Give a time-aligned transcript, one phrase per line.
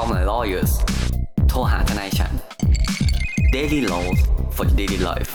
[0.00, 0.72] Call my lawyers
[1.48, 2.32] โทรหาทนายฉัน
[3.54, 4.18] Daily Laws
[4.56, 5.30] for daily life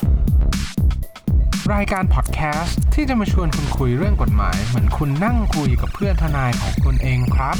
[1.74, 7.58] รายการพอดแคสต์ที่จะมาชวนคุณคุยเรื่องกฎหมาย เหมือนคุณนั่งคุยกับเพื่อนทนายของคุณเองครับ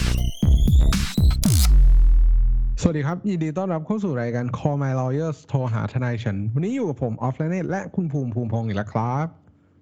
[2.82, 9.28] สวัสดีครับ ยินดีต้อนรับเข้าสู่รายการ Call My Lawyers โทรหาทนายฉัน วันนี้อยู่กับผมออฟและเนตและคุณภูมิภูมิพงศ์อีกแล้วครับ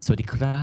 [0.06, 0.60] สวัสดีครั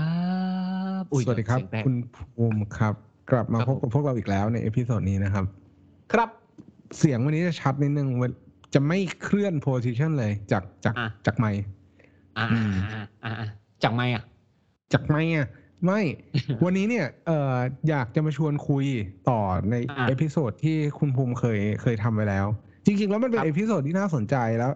[1.00, 2.95] บอุ๊ยสวัสดีครับเสียงแตกคุณภูมิครับ
[3.30, 5.45] กลับมาครับพบกับพวกเราอีกแล้วใน episode นี้นะครับ
[6.14, 6.30] ครับ
[6.98, 8.32] เสียงวันนี้จะชัดนิดนึงเว้ย
[8.74, 11.62] จะไม่เคลื่อน position เลยจากจากอะจากไมค์
[12.38, 13.48] อ่าอืมอ่าอ่าอ่า
[13.82, 14.24] จากไม่อะ
[14.92, 15.48] จากไมค์อะ
[15.84, 16.00] ไม่
[16.64, 17.56] วันนี้เนี่ยเอ่อ
[17.88, 18.84] อยากจะมาชวนคุย
[19.30, 22.46] ต่อในอะ episode ที่คุณภูมิเคยเคยทำไปแล้ว
[22.86, 24.72] จริง ๆ แล้วมันเป็นครับ episode ที่น่าสนใจแล้ว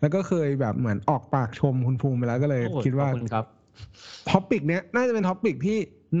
[0.00, 3.44] แล้วก็เคยแบบเหมือนออกปากชมคุณภูมิไปแล้วก็เลยโอ้คิดว่าขอบคุณครับ
[4.30, 5.78] topic เนี้ยน่าจะเป็น topic ที่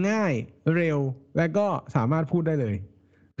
[0.08, 0.32] ง่าย
[0.76, 0.98] เร็ว
[1.36, 1.66] และก็
[1.96, 2.74] สามารถพูดได้เลย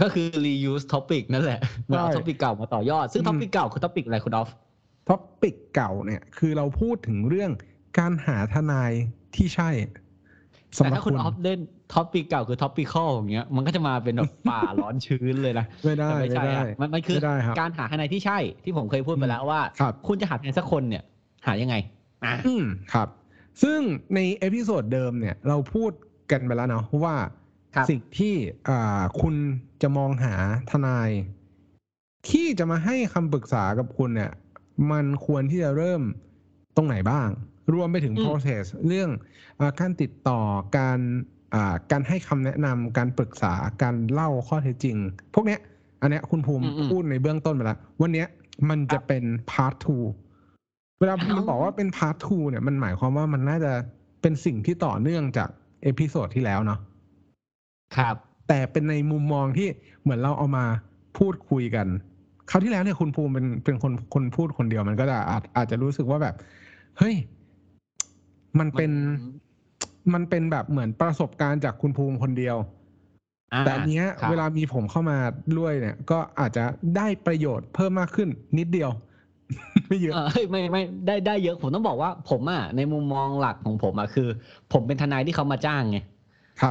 [0.02, 4.48] ก็คือ reuse topic นั่นแหละเหมือนเอาใช่ topic เก่ามาต่อยอด ซึ่งอืม topic เก่าคือ topic อะไรคุณออฟ
[5.08, 7.50] topic เก่าเนี่ย คือเราพูดถึงเรื่อง
[7.98, 8.92] การหาทนาย
[9.34, 9.70] ที่ใช่
[10.78, 11.60] สำแต่หรับถ้าคุณคุณออฟเล่น
[11.94, 21.02] topic เก่าคือ tropical อย่างเงี้ย มันก็จะมาเป็นแบบป่า ร้อนชื้นเลยนะไม่ได้แต่ไม่ไม่ใช่ได้ อะมันมันคือไม่ได้ครับ การหาทนายที่ใช่ ที่ผมเคยพูดไปแล้วว่า ครับ คุณจะหาทนายสักคนเนี่ย
[21.46, 21.74] หายังไง
[22.24, 23.08] อะอืมครับ
[23.62, 23.80] ซึ่ง
[24.14, 25.90] ใน episode เดิมเนี่ย เราพูด
[26.30, 27.16] กันไปแล้วเนาะว่า
[27.74, 28.34] ครับสิ่งที่
[28.68, 29.34] อ่าคุณ
[29.82, 30.34] จะมองหา
[30.70, 31.10] ทนาย
[32.28, 34.32] ที่จะมาให้คำปรึกษากับคุณเนี่ย
[34.90, 36.02] มันควรที่จะเริ่ม
[36.76, 37.28] ตรงไหนบ้าง
[37.74, 39.10] รวมไปถึงอืม process เรื่อง
[39.60, 40.40] อาการติดต่อ
[40.78, 40.98] การ
[41.54, 43.52] อ่าการให้คำแนะนำการปรึกษา
[43.82, 44.96] การเล่าข้อเท็จจริง
[45.34, 45.60] พวกเนี้ย
[46.00, 48.28] อันเนี้ยคุณภูมิอืมอืมพูดในเบื้องต้นไปแล้ววันเนี้ย
[48.68, 50.04] มันจะเป็น part two
[50.98, 53.72] เวลาอ้าวมันบอกว่าเป็น part two เนี่ยมันหมายความว่ามันน่าจะ
[54.22, 55.48] เป็นสิ่งที่ต่อเนื่องจาก
[55.82, 56.78] episode ที่แล้วเนาะ
[57.96, 58.16] ครับ
[58.52, 59.68] แต่เป็นในมุมมองที่
[60.02, 60.64] เหมือนเราเอามา
[61.18, 61.86] พูดคุยกัน
[62.50, 66.34] คราวที่แล้วเนี่ยคุณภูมิเป็นเป็นคนคนพูดคนเดียวมันก็จะอาจอาจจะรู้สึกว่าแบบ
[66.98, 67.14] เฮ้ย
[68.58, 68.90] มันเป็น
[70.14, 72.56] มันเป็นแบบเหมือนประสบการณ์จากคุณภูมิคนเดียว
[73.54, 75.18] อ่าแต่อันเนี้ยครับเวลามีผมเข้ามา
[75.58, 76.64] ด้วยเนี่ย ก็อาจจะ
[76.96, 78.90] ได้ประโยชน์เพิ่มมากขึ้นนิดเดียว
[79.88, 84.28] ไม่เยอะเออเฮ้ยไม่ไม่ได้ได้เยอะผมต้องบอกว่า ผมอะในมุมมองหลักของผมอะคือ
[84.72, 86.11] ผมเป็นทนายที่เขามาจ้างไงครับ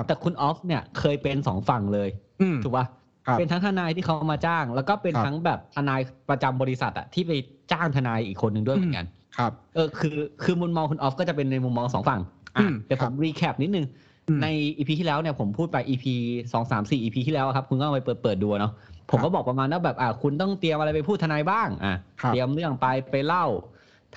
[0.07, 2.09] แต่คุณออฟเนี่ยเคยเป็นสองฝั่งเลย
[2.41, 2.85] อืมถูกป่ะ
[3.27, 5.99] ครับเป็นทั้งทนายที่เขามาจ้าง แล้วก็เป็นครับทั้งแบบทนาย
[6.29, 7.31] ประจำบริษัทอะที่ไป
[7.71, 9.05] จ้างทนายอีกคนหนึ่งด้วยเหมือนกัน
[9.37, 12.21] ครับ เออคือคือมุมมองคุณออฟก็จะเป็นในมุมมองสองฝั่ง
[12.57, 13.85] อืมอะเดี๋ยวครับผม recap นิดนึง
[14.27, 14.47] อืมใน
[14.77, 16.13] EP ที่แล้วเนี่ยผมพูดไป EP
[16.53, 18.73] สองสามสี่ EP ที่แล้วอะครับ คุณก็เอาไปเปิดเปิดดูเนาะ
[19.09, 23.45] ผมก็บอกประมาณว่าแบบอะคุณต้องเตรียมอะไรไปพูดทนายบ้างอะครับเตรียมเรื่องไปไปเล่า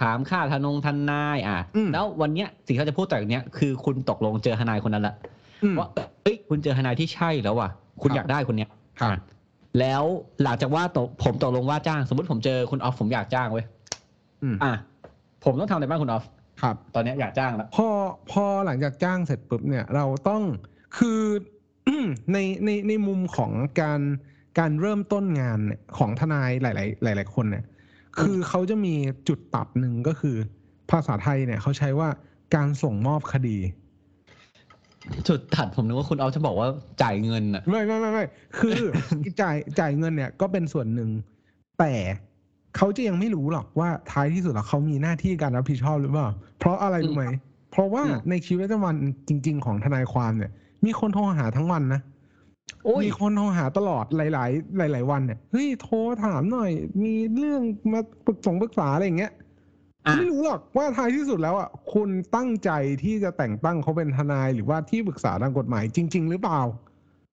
[0.00, 5.43] ถามค่าทนงทนายอะอืมแล้ววันเนี้ยสิ่งที่เขาจะพูดต่อจากเนี้ยคือคุณตกลงเจอทนายคนนั้นละอืม
[5.78, 5.88] ว่า
[6.22, 7.68] เฮ้ยคุณเจอทนายที่ใช่แล้วว่ะ
[8.02, 8.70] คุณครับอยากได้คนเนี้ย
[9.00, 9.18] ครับอะ
[9.80, 10.04] แล้ว
[10.42, 13.66] หลังจากว่าตกผมตกลงว่าจ้าง สมมติผมเจอคุณออฟผมอยากจ้างเว้ย
[14.42, 14.72] อืมอะ
[15.44, 16.24] ผมต้องทำอะไรบ้างคุณออฟ
[16.62, 17.88] ครับ ตอนเนี้ยอยากจ้างแล้วพอ
[18.30, 20.42] พอหลังจากจ้างเสร็จปุ๊บเนี่ย เราต้อง
[20.98, 21.20] คือ
[22.32, 24.00] ในในในมุมของการ
[24.58, 26.66] การเริ่มต้นงานเนี่ยของทนายห
[27.06, 27.64] ลาย ๆ หลาย ๆ คนเนี่ย
[28.18, 28.94] คือเขาจะมี
[29.28, 30.36] จุดตัดหนึ่งก็คือ
[30.90, 32.08] ภาษาไทยเนี่ยเขาใช้ว่า
[32.54, 33.56] การส่งมอบคดี
[35.28, 36.68] จุดตัดผมนึกว่าคุณออฟจะบอกว่า
[37.02, 38.24] จ่ายเงินอะไม่ไม่ไม่ไม่
[38.58, 38.80] คือ
[39.40, 41.10] จ่ายจ่ายเงินเนี่ยก็เป็นส่วนหนึ่ง
[41.78, 41.92] แต่
[42.76, 46.28] เขาจะยังไม่รู้หรอกว่าท้ายที่สุดแล้วเขามีหน้าที่การรับผิดชอบหรือเปล่า
[46.58, 47.24] เพราะอะไรรู้ไหม
[47.70, 48.94] เพราะว่าอืมในชีวิตประจำวัน
[49.28, 50.52] จริง ๆ ของทนายความเนี่ย
[50.84, 52.00] มีคนโทรหาทั้งวันนะ
[52.84, 56.70] โอ้ยมีคนโทรหาตลอดหลาย ๆ หลาย ๆ วันเนี่ยเฮ้ยโทรถามหน่อย
[57.04, 59.43] มีเรื่องมาปรึกษงปรึกษาอะไรอย่างเงี้ยอะ
[60.16, 62.70] ไม่รู้หรอกว่าท้ายที่สุดแล้วอะคุณตั้งใจ
[63.02, 66.60] ที่จะแต่งตั้งเขาเป็นทนายหรือว่าที่ปรึกษาทางกฎหมายจริง ๆ หรือเปล่า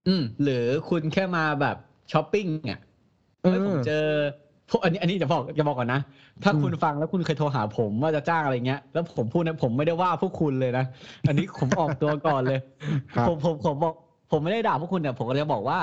[0.08, 1.78] อืม หรือคุณแค่มาแบบ
[2.12, 2.80] ช้อปปิ้งอะ
[3.44, 4.06] เอเฮ้ยผมอเจอ
[4.70, 6.02] พวกอันนี้อันนี้จะบอกจะบอกก่อนนะ
[6.44, 10.86] ถ้าอืมคุณฟังแล้วคุณเคยโทรหาผมว่าจะจ้างอะไรเงี้ย แล้วผมพูดนะผมไม่ได้ว่าพวกคุณเลยนะ
[11.28, 12.60] อันนี้ผมออกตัวก่อนเลย
[13.16, 13.94] ครับผมผมผมบอก
[14.32, 15.80] ผมไม่ได้ด่าพวกคุณเนี่ยผมก็เลยบอกว่า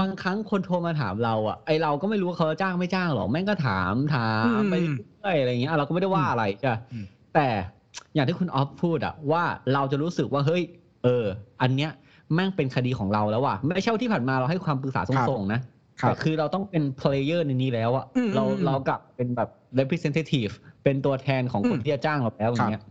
[0.00, 7.04] บางครั้งคนโทรมาถามเราอะไอเราก็ไม่รู้ว่าเขาจะจ้างไม่จ้างหรอกแม่งก็ถามถามไปเรื่อยอะไรเงี้ยเราก็ไม่ได้ว่าอะไรใช่ปะอืม
[7.34, 7.48] แต่
[8.14, 9.42] อย่างที่คุณออฟพูดอะว่า
[9.72, 10.62] เราจะรู้สึกว่าเฮ้ย
[11.04, 11.24] เออ
[11.62, 11.90] อันเนี้ย
[12.34, 15.60] แม่งเป็นคดีของเราแล้วว่ะไม่ใช่ว่าที่ผ่านมาเราให้ความปรึกษาส่งๆนะ
[16.00, 19.48] แต่คือเราต้องเป็น player ในนี้แล้วอะอืมเราอืมเรากลับเป็นแบบ
[19.78, 20.52] representative
[20.84, 22.82] เป็นตัวแทนของคนอืมที่จะจ้างเราแล้วอย่างเงี้ย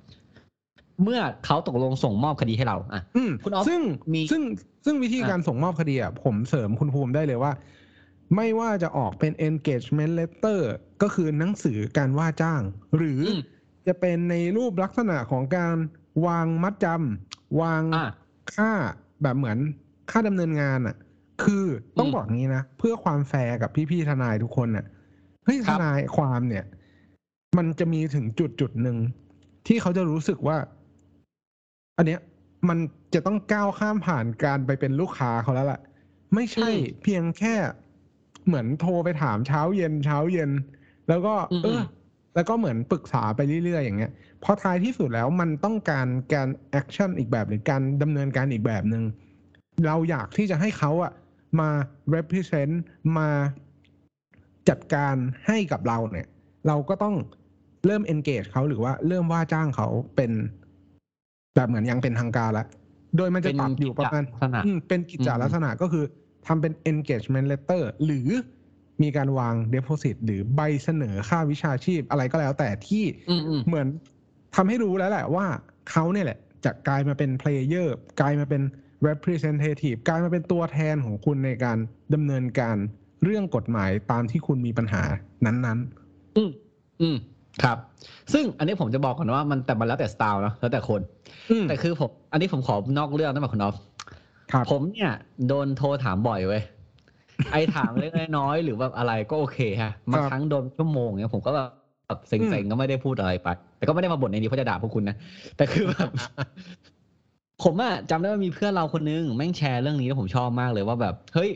[1.04, 3.82] เมื่อเขาตกลงส่งมอบคดีให้เราอะอืมคุณออฟซึ่ง
[4.14, 4.42] มีซึ่ง
[4.86, 7.52] ซึ่งวิธีอะการส่งมอบคดีอะผมเสริมคุณภูมิได้เลยว่า
[8.36, 10.60] ไม่ว่าจะออกเป็น engagement letter
[11.02, 12.62] ก็คือหนังสือการว่าจ้าง
[12.98, 13.40] หรืออม
[13.88, 15.76] จะเป็นในรูปลักษณะของการ
[16.26, 18.04] วางมัดจำวางอะ
[18.56, 18.72] ค่า
[19.22, 19.58] แบบเหมือน
[20.12, 20.96] ค่าดำเนินงานอะ
[21.44, 21.66] คือ
[21.98, 24.86] ต้องอืมบอกงี้นะ เพื่อความแฟร์กับพี่ๆทนายทุกคนน่ะ
[25.46, 26.66] เฮ้ยคทรับนายความเนี่ย
[27.58, 28.98] มันจะมีถึงจุดจุดหนึ่ง
[29.68, 30.58] ที่เขาจะรู้สึกว่า
[32.00, 32.22] อันเนี้ย
[32.70, 32.80] มัน
[33.14, 35.80] จะต้องก้าวข้ามผ่านการไปเป็นลูกค้าเขาแล้วล่ะ
[36.34, 37.56] ไม่ใช่อืมเพียงแค่
[38.46, 40.52] เหมือนโทรไปถามเช้าเย็นเช้าเย็น
[41.10, 41.82] แล้วก็อืมเออ
[42.36, 44.12] แล้วก็เหมือนปรึกษาไปเรื่อยๆ อย่างเงี้ย
[44.42, 49.04] เพราะท้ายที่สุดแล้วมันต้องการการ action อีกแบบหรือการดำเนินการอีกแบบหนึ่ง
[49.88, 51.12] เราอยากที่จะให้เขาอะ
[51.60, 51.70] มา
[52.16, 52.74] represent
[53.18, 53.30] มา
[54.70, 55.16] จัดการ
[55.48, 56.28] ให้กับเราเนี่ย
[56.68, 57.16] เราก็ต้อง
[57.86, 60.32] เริ่ม engage เขาหรือว่าเริ่มว่าจ้างเขาเป็น
[61.56, 62.68] แบบเหมือนยังเป็นทางการแล้ว
[63.18, 66.06] โดยมันจะตัดอยู่ประมาณเป็นกิจลักษณะอืมเป็นกิจจาอืมลักษณะก็คือ
[66.48, 68.30] ทำเป็น engagement letter หรือ
[69.02, 73.88] มีการวาง deposit หรือใบเสนอค่าวิชาชีพอะไรก็แล้วแต่ที่อืมอืมเหมือน
[74.56, 75.46] ทำให้รู้แล้วแหละว่า
[75.92, 77.88] เขาเนี่ยแหละจะกลายมาเป็น player
[78.22, 78.62] กลายมาเป็น
[79.08, 81.78] representative กลายมาเป็นตัวแทนของคุณในการ
[82.14, 82.78] ดำเนินการ
[83.24, 85.04] เรื่องกฎหมายตามที่คุณมีปัญหา
[85.46, 85.80] นั้น
[86.38, 86.52] อืม
[87.02, 87.18] อืม
[87.64, 87.78] ครับ
[88.34, 93.76] ซึ่งอันนี้ผมจะบอกก่อนว่ามันแต่มันแล้วแต่สไตล์เนาะแล้วแต่คนๆอืมแต่คือผม อันนี้ผมขอนอกเรื่องนะแบบคุณออฟ
[94.52, 95.12] ครับผมเนี่ย
[95.48, 96.64] โดนโทรถามบ่อยเว้ย
[97.52, 101.70] ไอ้ถามเล็กๆน้อยๆหรือแบบอะไรก็โอเคฮะบางครั้งโดนชั่วโมงเนี่ยผมก็แบบ
[102.08, 103.48] แบบเซ็งๆก็ไม่ได้พูดอะไรไป
[103.78, 105.16] แต่ก็ไม่ได้มาบ่นในนี้เพราะจะด่าพวกคุณนะ
[105.58, 106.10] แต่คือแบบ
[107.64, 111.50] ผมอะจำได้ว่ามีเพื่อนเราคนนึงแม่งแชร์เรื่องนี้แล้วผมชอบมากเลยว่าแบบเฮ้ย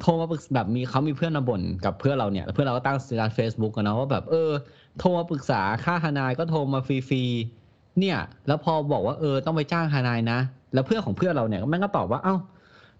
[0.00, 4.50] โทรมาปรึกษาแบบมีเขามีเพื่อนมาบ่นกับเพื่อนเราเนี่ยแล้วเพื่อนเราก็ตั้งการเฟซบุ๊กกันเนาะว่าแบบเออ
[4.98, 10.38] โทรมาปรึกษาค่าทนายก็โทรมาฟรีๆเนี่ย แล้วพอบอกว่าเออต้องไปจ้างทนายนะ
[10.74, 12.36] แล้วเพื่อนของเพื่อนเราเนี่ยแม่งก็ตอบว่าเอ้า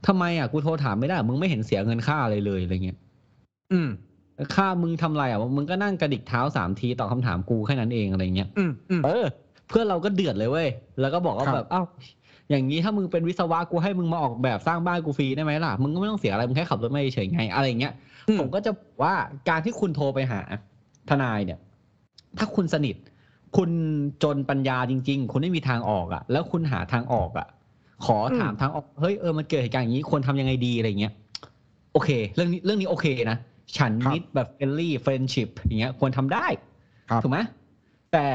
[0.06, 2.98] ทำไมอะกูโทรถามไม่ได้ มึงไม่เห็นเสียเงินค่าอะไรเลยอะไรเงี้ย
[3.72, 3.88] อืม
[4.54, 9.24] ค่ามึงทำอะไรอะมึงก็นั่งกระดิกเท้าสามทีตอบคำถามกูแค่นั้นเองอะไรเงี้ยอืมอืมเออ
[9.68, 10.68] เพื่อนเราก็เดือดเลยเว้ย
[11.00, 11.82] แล้วก็บอกว่าครับแบบเอ้า
[12.50, 17.92] อย่างนี้ถ้ามึงเป็นวิศวะกูให้มึงมาออกแบบสร้างบ้านกูฟรีได้ไหมล่ะ มึงก็ไม่ต้องเสียอะไร มึงแค่ขับรถไม่เฉยๆไง อะไรอย่างเงี้ย
[18.28, 19.14] อืมผมก็จะบอกว่า
[19.48, 20.40] การที่คุณโทรไปหา
[21.08, 21.58] ทนายเนี่ย
[22.38, 22.96] ถ้าคุณสนิท
[23.56, 23.70] คุณ
[24.22, 27.46] จนปัญญาจริง ๆ คุณไม่มีทางออกอะ่ะ แล้วคุณหาทางออกอะ่ะ
[28.04, 31.12] ขอถามทางออก เฮ้ยเออมันเกิดเหตุการณ์อย่างนี้ควรทำยังไงดีอะไรเงี้ย
[31.92, 33.38] โอเค เรื่องนี้เรื่องนี้โอเคนะ
[33.76, 36.46] ฉันครับมิตรแบบ friendly friendship อย่างเงี้ย ควรทำได้
[37.10, 37.38] ครับถูกไหม
[38.12, 38.26] แต่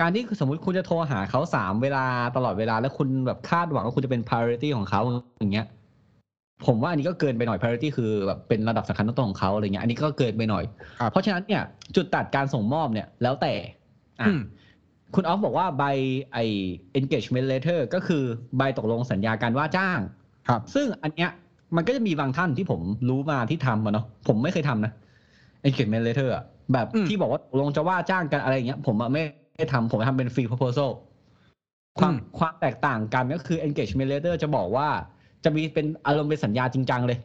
[0.00, 2.04] การที่สมมติคุณจะโทรหาเขาสามเวลา
[2.36, 5.00] ตลอดเวลาแล้วคุณแบบคาดหวังว่าคุณจะเป็น priority ของเขา
[5.40, 5.66] อย่างเงี้ย
[6.66, 10.64] ผมว่าอันนี้ก็เกินไปหน่อย priority คือแบบเป็นระดับสำคัญต้นๆของเขาอะไรเงี้ย อันนี้ก็เกินไปหน่อย
[11.00, 11.62] ครับเพราะฉะนั้นเนี่ย
[11.96, 13.52] จุดตัดการส่งมอบเนี่ยแล้วแต่
[14.20, 14.40] อะอืม
[15.14, 15.84] คุณออฟบอกว่าใบ
[16.32, 16.38] ไอ
[16.98, 18.22] engagement letter ก็คือ
[18.56, 19.98] ใบตกลงสัญญาการว่าจ้าง
[20.48, 21.30] ครับ ซึ่งอันเนี้ย
[21.76, 24.92] มันก็จะมีบางท่านที่ผมรู้มาที่ทำมาเนาะผมไม่เคยทำนะ
[25.66, 29.22] engagement letter อะแบบอืมที่บอกว่าตกลงจะว่าจ้างกันอะไรอย่างเงี้ย ผมอะไม่
[29.58, 30.90] ได้ทำผมทำเป็น free proposal
[31.98, 34.88] ความอืมความแตกต่างกันก็คือ engagement letter จะบอกว่า
[35.44, 37.18] จะมีเป็นอารมณ์เป็นสัญญาจริงจังเลย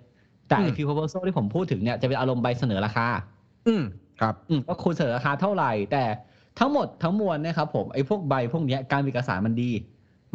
[0.48, 3.08] แต่ไอ้ free proposal ที่ผมพูดถึงเนี่ยจะเป็นอารมณ์ใบเสนอราคา
[3.68, 3.84] อืม
[4.22, 6.04] ครับอืมว่าคุณเสนอราคาเท่าไหร่ แต่
[6.60, 9.72] ทั้งหมดทั้งมวลเนะครับผมไอ้พวกใบพวกเนี้ยการมีเอกสารมันดี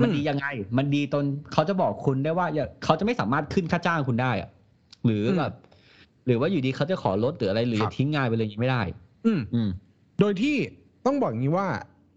[0.01, 0.47] มันอืมดียังไง
[0.77, 4.49] มันดีตนเขาจะบอกคุณได้ว่าอย่าเขาจะไม่สามารถขึ้นค่าจ้างคุณได้อะ
[5.05, 5.53] หรือแบบ
[6.27, 8.83] หรือว่าอยู่ดีเขาจะขอลดหรืออะไรหรือจะทิ้งงานไปเลยอย่างนี้ไม่ได้
[9.27, 9.69] อืมอืม
[10.21, 10.57] โดยที่
[11.07, 11.69] ต้องบอกอย่างนี้ว่า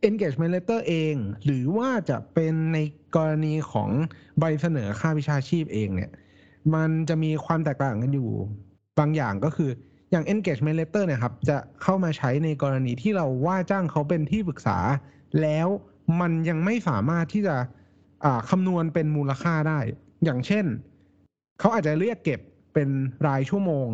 [0.07, 2.78] engagement letter เอง หรือว่าจะเป็นใน
[3.16, 3.89] กรณีของ
[4.39, 6.12] ใบเสนอค่าวิชาชีพเองเนี่ย
[6.75, 8.30] มันจะมีความแตกต่างกันอยู่
[9.00, 9.69] บางอย่างก็คือ
[10.11, 14.78] อย่าง engagement letter เนี่ยครับ จะเข้ามาใช้ในกรณีที่เราว่าจ้างเขาเป็นที่ปรึกษา
[15.42, 15.68] แล้ว
[16.19, 17.56] มันยังไม่สามารถที่จะ
[18.26, 19.80] อ่าคำนวณเป็นมูลค่าได้
[20.23, 20.66] อย่างเช่น
[21.59, 22.40] เขาอาจจะเรียกเก็บ
[22.73, 22.90] เป็น
[23.28, 23.88] รายชั่วโมง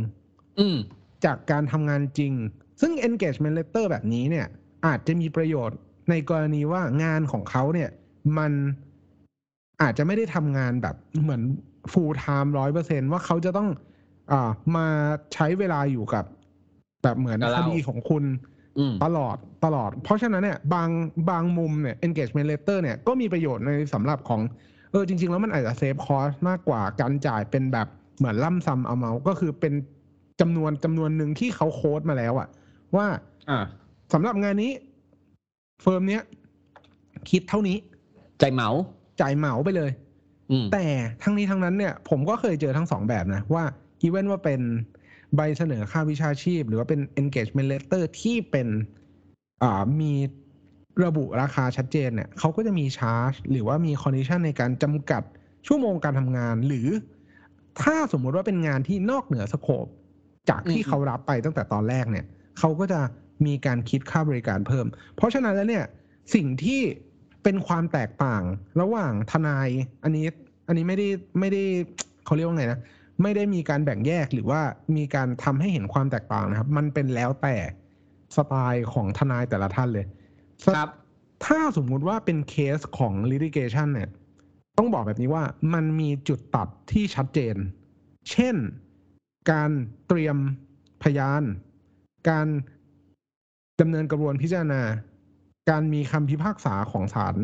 [0.59, 0.77] อืม
[1.25, 2.33] จากการทำงานจริง
[2.81, 4.47] ซึ่ง engagement letter แบบนี้เนี่ย
[4.85, 5.77] อาจจะมีประโยชน์
[6.09, 7.89] ในกรณีว่างานของเขาเนี่ย
[8.37, 8.51] มัน
[9.81, 11.41] อาจจะไม่ได้ทำงานแบบเหมือน
[11.91, 13.69] full time ร้อยเปอร์เซนว่าเขาจะต้อง
[14.31, 14.87] อ่ามา
[15.33, 16.25] ใช้เวลาอยู่กับ
[17.03, 18.23] แบบเหมือนกับคเราดีของคุณ
[18.77, 20.89] อืมตลอดตลอด เพราะฉะนั้นเนี่ยบาง
[21.29, 24.41] บางมุมเนี่ย engagement letter เนี่ยก็มีประโยชน์ในสำหรับของ
[24.91, 29.73] เออจริง ๆ แล้วมันอาจจะเซฟคอสมากกว่าการจ่ายเป็นแบบเหมือนล่ำซัมเอาเมา ก็คือเป็น
[30.41, 32.47] จำนวนจำนวนหนึ่งที่เขา quote มาแล้วอะ
[32.95, 33.07] ว่า
[33.49, 33.59] อ่า
[34.13, 34.71] สำหรับงานนี้
[35.81, 36.21] firm เนี้ย
[37.29, 37.77] คิดเท่านี้
[38.39, 38.69] จ่ายเหมา
[39.21, 39.91] จ่ายเหมาไปเลย
[40.51, 40.85] อืมแต่
[41.23, 43.63] ทั้งนี้ทั้งนั้นเนี่ย ผมก็เคยเจอทั้งสองแบบนะ ว่า
[44.01, 44.61] even ว่าเป็น
[45.35, 48.67] ใบเสนอค่าวิชาชีพ หรือว่าเป็น engagement letter ที่เป็น
[49.63, 50.13] อ่ามี
[51.05, 55.23] ระบุราคาชัดเจนเนี่ยเขาก็จะมีชาร์จ หรือว่ามี condition ในการจำกัด
[55.67, 56.87] ชั่วโมงการทำงาน หรือ
[57.81, 59.85] ถ้าสมมุติว่าเป็นงานที่นอกเหนือสโคป
[60.49, 62.25] จากที่อืมเขารับไปตั้งแต่ตอนแรกเนี่ย
[62.59, 62.99] เขาก็จะ
[63.45, 65.85] มีการคิดค่าบริการเพิ่ม เพราะฉะนั้นแล้วเนี่ย
[66.35, 66.81] สิ่งที่
[67.43, 68.43] เป็นความแตกต่าง
[68.81, 69.69] ระหว่างทนาย
[70.03, 70.27] อันนี้
[70.67, 71.07] อันนี้ไม่ได้
[71.39, 71.63] ไม่ได้
[72.25, 72.79] เขาเรียกว่าไงนะ
[73.21, 74.61] ไม่ได้มีการแบ่งแยกหรือว่า
[74.97, 77.55] มีการทำให้เห็นความแตกต่างนะครับ มันเป็นแล้วแต่
[78.35, 80.05] สไตล์ของทนายแต่ละท่านเลย
[80.75, 80.89] ครับ
[81.45, 84.09] ถ้าสมมุติว่าเป็นเคสของ litigation เนี่ย
[84.77, 87.55] ต้องบอกแบบนี้ว่ามันมีจุดตัดที่ชัดเจน
[88.31, 88.55] เช่น
[89.51, 89.71] การ
[90.07, 90.37] เตรียม
[91.03, 91.43] พยาน
[92.29, 92.47] การ
[93.81, 94.81] ดำเนินกระบวนพิจารณา
[95.69, 97.35] การมีคำพิพากษาของศาล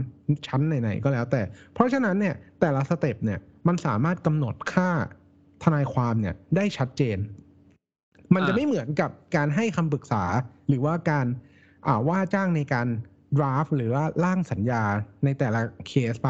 [0.47, 1.41] ชั้นไหนๆก็แล้วแต่
[1.73, 4.89] เพราะฉะนั้นเนี่ยแต่ละสเต็ปเนี่ยมันสามารถกำหนดค่า
[5.63, 7.17] ทนายความเนี่ยได้ชัดเจน
[8.33, 10.23] มันจะไม่เหมือนกับการให้คำปรึกษา
[10.67, 11.25] หรือว่าการ
[11.87, 12.87] อ่าว่าจ้างในการ
[13.37, 14.83] draft หรือว่าร่างสัญญา
[15.23, 16.29] ในแต่ละเคสไป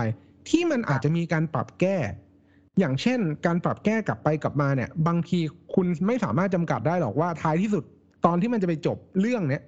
[0.50, 1.98] ที่มันอาจจะมีการปรับแก้
[2.80, 5.40] อย่างเช่น การปรับแก้กลับไปกลับมาเนี่ย บางที
[5.74, 7.84] คุณไม่สามารถจำกัดได้หรอกว่าท้ายที่สุด
[8.26, 9.64] ตอนที่มันจะไปจบเรื่องเนี้ย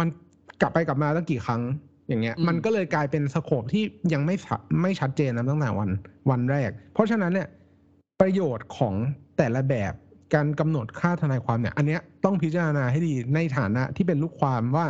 [0.00, 0.08] มัน
[0.60, 1.62] กลับไปกลับมาตั้งกี่ครั้ง
[2.08, 5.90] อย่างเงี้ยอืมมันก็เลยกลายเป็นสโคปที่ยังไม่สะไม่ชัดเจนนะตั้งแต่วัน
[6.30, 7.48] วันแรก เพราะฉะนั้นเนี่ย
[8.20, 8.94] ประโยชน์ของ
[9.38, 9.92] แต่ละแบบ
[10.34, 14.86] การกำหนดค่าทนายความเนี่ย อันเนี้ยต้องพิจารณาให้ดีในฐานะที่เป็นลูกความว่า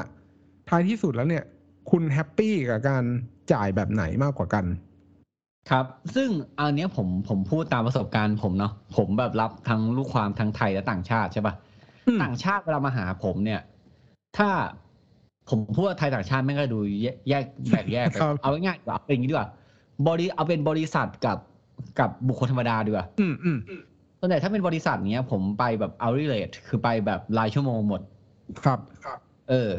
[0.69, 1.45] ท้ายที่สุดแล้วเนี่ย
[1.91, 3.05] คุณแฮปปี้กับการ
[3.53, 4.65] จ่ายแบบไหนมากกว่ากัน
[5.71, 11.55] ครับ ซึ่งอันเนี้ยผมผมพูดตามประสบการณ์ผมเนาะผมแบบรับทั้งลูกความทั้งไทยและต่างชาติใช่ปะ
[12.07, 13.61] อืมต่างชาติเวลามาหาผมเนี่ย
[14.37, 14.51] ถ้า
[15.51, 19.49] ผมพูดว่าไทยต่างชาติไม่งก็ดูแยกแยกแบ่งแยกไปครับเอาง่ายๆเอาเป็นอย่างนี้ดีกว่า
[20.07, 21.39] บริเอาเป็นบริษัทกับ
[21.99, 23.59] กับบุคคลธรรมดาดีกว่าอืมอืม
[24.21, 28.01] ส่วนใหญ่ถ้าเป็นบริษัทเนี้ย ผมไปแบบ hourly rate คือไปแบบรายชั่วโมงหมด
[28.65, 28.79] ครับ
[29.51, 29.71] เออ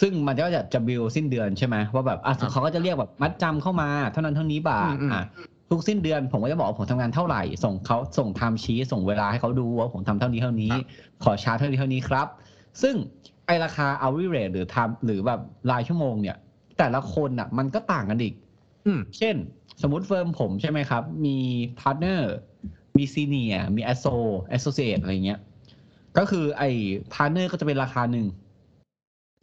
[0.00, 5.22] ซึ่งมันก็จะจะบิลสิ้นเดือนใช่ไหมว่าแบบอะครับเขาก็จะเรียกแบบมัดจำเข้ามา เท่านั้นเท่านี้บาทอืมอืมอะ
[5.70, 10.72] ทุกสิ้นเดือนผมก็จะบอกว่าผมทำงานเท่าไหร่ ส่งเขาส่งไทม์ชีส่งเวลาให้เขาดูว่าผมทำเท่านี้เท่านี้
[11.24, 12.26] ขอชาร์จเท่านี้เท่านี้ครับ
[12.82, 12.94] ซึ่ง
[13.46, 16.36] ไอราคา hourly rate หรือ time หรือแบบรายชั่วโมงเนี่ย
[16.78, 18.34] แต่ละคนอะ มันก็ต่างกันอีก
[18.86, 19.36] อืมเช่น
[19.82, 21.36] สมมติ firm ผมใช่ไหมครับ มี
[21.80, 22.32] partner
[22.96, 25.40] มี senior มี asso associate อะไรเงี้ย
[26.18, 26.70] ก็คือไอ้
[27.12, 28.26] partner ก็จะเป็นราคาหนึ่ง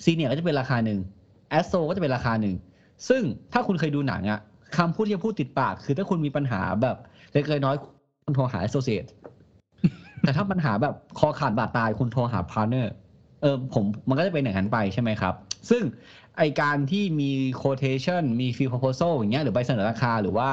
[0.04, 1.00] senior ก็จะเป็นราคาหนึ่ง
[1.50, 2.56] asso ก็จะเป็นราคาหนึ่ง
[3.10, 4.40] ซึ่งถ้าคุณเคยดูหนังอะ
[4.78, 6.96] คำพูดที่จะพูดติดปาก คือถ้าคุณมีปัญหาแบบ
[7.34, 9.06] เล็กๆน้อยๆคุณโทรหาแอสโซเ t
[10.22, 12.94] แต่ถ้าปัญหาแบบคอขาดบาดตายคุณโทรหา partner
[13.42, 15.34] เออผมมันก็จะเป็นอย่างนั้นไปใช่ไหมครับ
[15.70, 15.84] ซึ่ง
[16.38, 17.30] ไอการที่มี
[17.62, 20.50] quotation มี fee proposal อย่างเงี้ยหรือใบเสนอราคาหรือว่า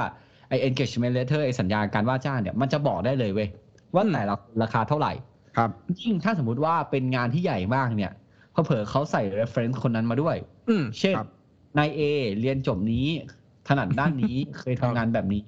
[0.48, 3.48] ไอ engagement letter ไอสัญญาการว่าจ้างเนี่ยมันจะบอกได้เลยเว้ย
[3.94, 5.12] ว่าแต่ละราคาเท่าไหร่
[5.56, 8.12] ครับยิ่งถ้าสมมุติว่าเป็นงานที่ใหญ่มากเนี่ย
[8.50, 10.36] เผลอๆเขาใส่ reference คนนั้นมาด้วย
[10.68, 11.28] อืมเช่นครับ
[11.78, 12.00] นายเอ
[12.40, 13.06] เรียนจบนี้
[13.68, 15.46] ถนัดด้านนี้เคยทำงานแบบนี้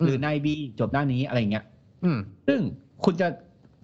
[0.00, 1.64] อืมหรือนายบีจบด้านนี้อะไรเงี้ย
[2.04, 2.60] อืมซึ่ง
[3.04, 3.26] คุณจะ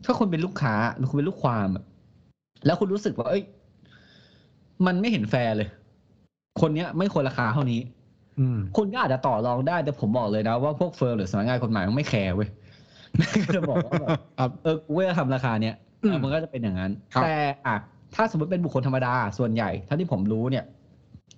[0.04, 1.84] ถ้าคุณเป็นลูกค้าหรือคุณเป็นลูกความอะ
[2.66, 3.42] แล้วคุณรู้สึกว่า เอ้ย
[4.86, 5.68] มันไม่เห็นแฟร์เลย
[6.60, 7.80] คนเนี้ยไม่ควรราคาเท่านี้
[8.38, 12.48] อืมคุณก็อาจจะต่อรองได้ แต่ผมบอกเลยนะว่าพวก firm หรือสำนักงานกฎหมายมันไม่แคร์เว้ย
[13.46, 17.36] ก็จะบอกว่าแบบครับเออกูจะทำราคาเนี้ยอืมเออมันก็จะเป็นอย่างนั้นครับแต่
[17.66, 17.76] อะ
[18.14, 20.64] ถ้าสมมติเป็นบุคคลธรรมดาส่วนใหญ่เท่าที่ผมรู้เนี่ย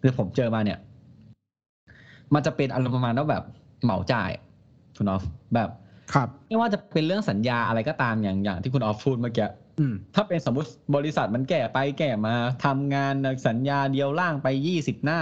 [0.00, 0.78] หรือผมเจอมาเนี่ย
[2.34, 3.44] มันจะเป็นอารมณ์ประมาณว่าแบบ
[3.82, 4.30] เหมาจ่าย
[4.96, 5.24] คุณออฟ
[5.54, 5.68] แบบ
[6.14, 9.69] ครับ ไม่ว่าจะเป็นเรื่องสัญญาอะไรก็ตามอย่างอย่างที่คุณออฟพูดเมื่อกี้อืม
[10.14, 12.34] ถ้าเป็นสมมติบริษัทมันแก่ไปแก่มา
[12.64, 13.14] ทำงาน
[13.46, 15.20] สัญญาเดียวล่างไปยี่สิบหน้า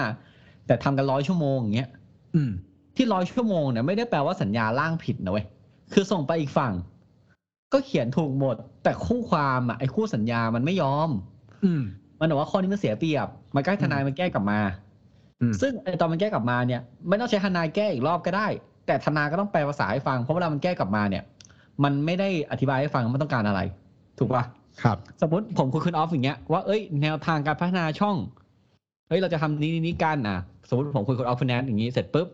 [0.66, 1.90] แต่ทำกันร้อยชั่วโมงอย่างเงี้ย
[2.34, 2.50] อืม
[2.96, 5.46] ที่ร้อยชั่วโมงเนี่ยไม่ได้แปลว่าสัญญาล่างผิดนะเว้ย
[5.92, 6.72] คือส่งไปอีกฝั่ง
[7.72, 11.10] ก็เขียนถูกหมด แต่คู่ความอะไอ้คู่สัญญามันไม่ยอม
[11.64, 11.82] อืม
[12.20, 14.60] มันบอกว่าข้อนี้มันเสียเปรียบ มันก็ให้ทนายมันแก้กลับมา
[15.40, 18.46] อืมซึ่งไอ้ตอนมันแก้กลับมาเนี่ย ไม่ต้องใช้ทนายแก้อีกรอบก็ได้
[18.86, 21.22] แต่ทนายก็ต้องแปลภาษาให้ฟังเพราะเวลามันแก้กลับมาเนี่ย
[21.84, 23.60] มันไม่ได้อธิบายให้ฟังว่ามันต้องการอะไร
[24.18, 24.44] ถูกปะ
[24.82, 28.16] ครับ สมมติผมคุยคุณออฟอย่างเงี้ยว่าเอ้ยแนวทางการพัฒนาช่อง
[29.08, 32.26] เฮ้ยเราจะทำนี้นี้นี้กันอะ สมมติผมคุยคุณออฟฟินแนนอย่างงี้เสร็จปุ๊บ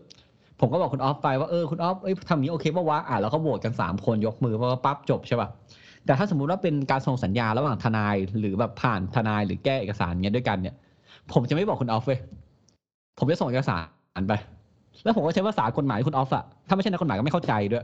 [0.59, 5.49] ผมก็บอกคุณออฟไปว่าเออคุณออฟเอ้ยทำอย่างนี้โอเคป่าวะอะแล้วก็โหวตกันสามคนยกมือเพราะว่าปั๊บจบใช่ป่ะ
[6.05, 10.75] แต่ถ้าสมมุติว่าเป็นการส่งสัญญาระหว่างทนายหรือแบบผ่านทนายหรือแก้เอกสารเงี้ยด้วยกันเนี่ย
[11.31, 12.19] ผมจะไม่บอกคุณออฟเว้ย
[13.19, 13.77] ผมจะส่งเอกสา
[14.19, 14.33] รไป
[15.03, 17.83] แล้วผมก็ใช้ภาษากฎหมายคุณออฟอะถ้าไม่ใช่นักกฎหมายก็ไม่เข้าใจด้วย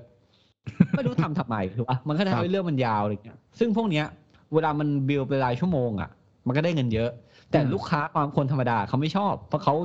[0.96, 4.06] ไม่รู้ทำทำไมถูกปะมันก็ครัทำบให้เรื่องมันยาวอะไรเงี้ยซึ่งพวกเนี้ย
[4.54, 6.10] เวลามันบิลเป็นรายชั่วโมงอะ
[6.48, 7.10] มันก็ได้เงินเยอะ
[7.52, 9.76] แต่ลูกค้าความคนธรรมดาเขาไม่ชอบ เพราะเขา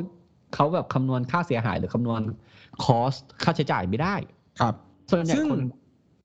[0.55, 2.21] เขาแบบคำนวณค่าเสียหายหรือคำนวณ
[2.85, 4.15] คอสค่าใช้จ่ายไม่ได้
[4.61, 4.75] ครับ
[5.11, 5.61] ส่วนใหญ่ซึ่งคน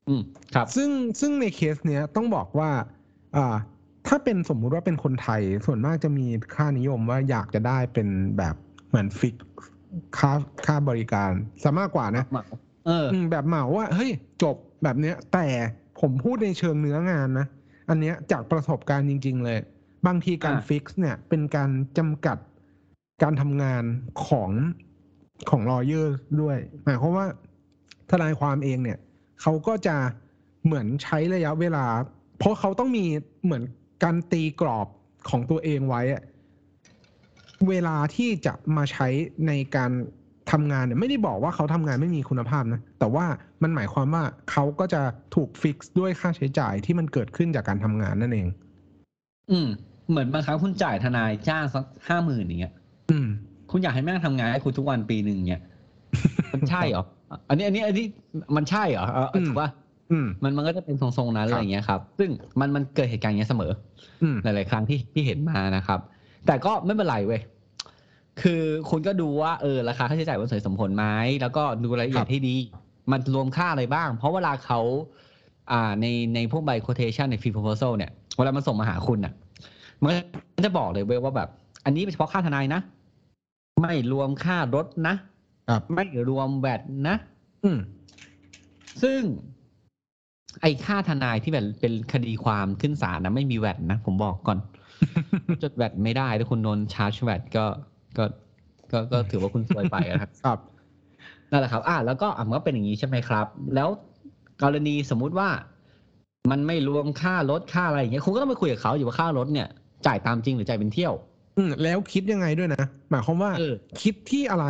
[0.08, 0.22] อืม
[0.56, 0.90] ครับ ซึ่ง
[1.20, 2.70] ซึ่งในเคสเนี้ยต้องบอกว่า
[3.36, 3.56] อ่า
[4.08, 8.56] ถ้าเป็นสมมุติว่าเป็นคนไทย ส่วนมากจะมีค่านิยมว่าอยากจะได้เป็นแบบ
[8.88, 9.36] เหมือน fix
[10.18, 10.32] ค่า
[10.66, 11.32] ค่าบริการ
[11.64, 12.26] ซะมากกว่านะ
[12.86, 14.12] เอออืมแบบเหมาว่าเฮ้ย
[14.44, 15.46] จบแบบเนี้ย แต่
[16.00, 17.48] ผมพูดในเชิงเนื้องานนะ
[17.90, 19.60] อันเนี้ยจากประสบการณ์จริง ๆ เลย
[20.08, 22.38] บางทีการอ่า fix เนี่ย เป็นการจำกัด
[23.24, 23.84] การทำงาน
[24.26, 24.52] ของ
[25.50, 27.28] ของ lawyer ด้วย หมายความว่า
[28.10, 29.00] ทนายความเองเนี่ย
[29.42, 29.98] เขาก็จะ
[30.66, 31.86] เหมือนใช้ระยะเวลา
[32.38, 33.06] เพราะเขาต้องมี
[33.44, 33.64] เหมือน
[34.04, 34.88] การตีกรอบ
[35.30, 36.24] ของตัวเองไว้อะ
[37.70, 39.08] เวลาที่จะมาใช้
[39.48, 39.92] ในการ
[40.52, 43.26] ทำงานเนี่ยไม่ได้บอกว่าเขาทำงานไม่มีคุณภาพนะ แต่ว่า
[43.64, 45.02] มันหมายความว่าเขาก็จะ
[45.36, 48.48] ถูก fix ด้วยค่าใช้จ่ายที่มันเกิดขึ้นจากการทำงานนั่นเอง
[49.52, 49.68] อืม
[50.10, 52.74] เหมือนบางครั้งคุณจ่ายทนายจ้างสักห้าหมื่นอย่างเงี้ย
[53.12, 53.28] อืม
[53.72, 55.62] คุณอยากให้แม่งทำงานให้คุณทุกวันปีหนึ่งเงี้ย
[56.54, 57.04] มันใช่เหรอ
[57.50, 58.06] อันนี้อันนี้อันนี้
[58.56, 59.70] มันใช่เหรอเออเอออืมถูกป่ะ
[60.12, 62.30] อืมมันมันก็จะเป็นทรงๆนั้นครับอะไรอย่างเงี้ยครับ ซึ่ง
[62.60, 63.72] มันมันเกิดเหตุการณ์อย่างเงี้ยเสมอ
[64.24, 66.00] อืมหลายๆครั้งที่ที่เห็นมานะครับ
[66.48, 67.42] แต่ก็ไม่เป็นไรเว้ย
[68.42, 71.06] คือคุณก็ดูว่าเออราคาค่าใช้จ่ายมันสมเหตุสมผลไหม
[71.42, 72.56] แล้วก็ดูรายละเอียครัดบให้ดี
[73.12, 74.80] มันรวมค่าอะไรบ้าง เพราะเวลาเขา
[75.72, 76.06] อ่าใน
[76.36, 79.34] ในพวกใบ quotation ใน fee proposal เนี่ยเวลามันส่งมาหาคุณอะ
[80.04, 80.08] มั
[80.60, 81.50] นจะบอกเลยเว้ยว่าแบบ
[81.86, 82.82] อันนี้เป็นเฉพาะค่าทนายนะ
[83.82, 85.16] ไม่รวมค่ารถนะ
[85.70, 87.16] ครับไม่รวมแวดนะ
[87.64, 87.78] อืม
[89.04, 89.22] ซึ่ง
[90.62, 94.60] ไอ้ค่าทนายที่แบบเป็นคดีความขึ้นศาลนะไม่มีแวดนะ ผมบอกก่อน
[95.64, 97.66] จดแวดไม่ได้ถ้าคุณโดนชาร์จแวดก็
[98.18, 98.24] ก็
[98.92, 100.60] ก็ก็ถือว่าคุณซวยไปนะครับครับ
[101.52, 103.90] นั่นแหละครับ อ่า แล้วก็อะมันก็เป็นอย่างนี้ใช่ไหมครับ แล้ว
[104.64, 105.50] กรณีสมมุติว่า
[106.52, 109.68] มันไม่รวมค่ารถค่าอะไรอย่างเงี้ยคุณก็ต้องไปคุยกับเขาอยู่ว่าค่ารถเนี่ย
[110.06, 111.14] จ่ายตามจริงหรือจ่ายเป็นเที่ยว
[111.58, 114.66] อืมแล้วคิดยังไงด้วยนะ หมายความว่าเออคิดที่อะไร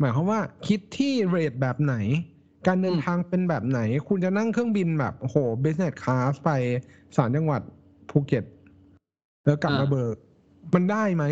[0.00, 1.94] หมายความว่า คิดที่เรทแบบไหน
[2.66, 6.50] การเดินอืมทางเป็นแบบไหน คุณจะนั่งเครื่องบินแบบโอ้โห business class ไป
[7.16, 7.62] สารจังหวัด
[8.10, 8.44] ภูเก็ต
[9.44, 10.16] แล้วกลับมาเบิก
[10.74, 11.24] มันได้ไหม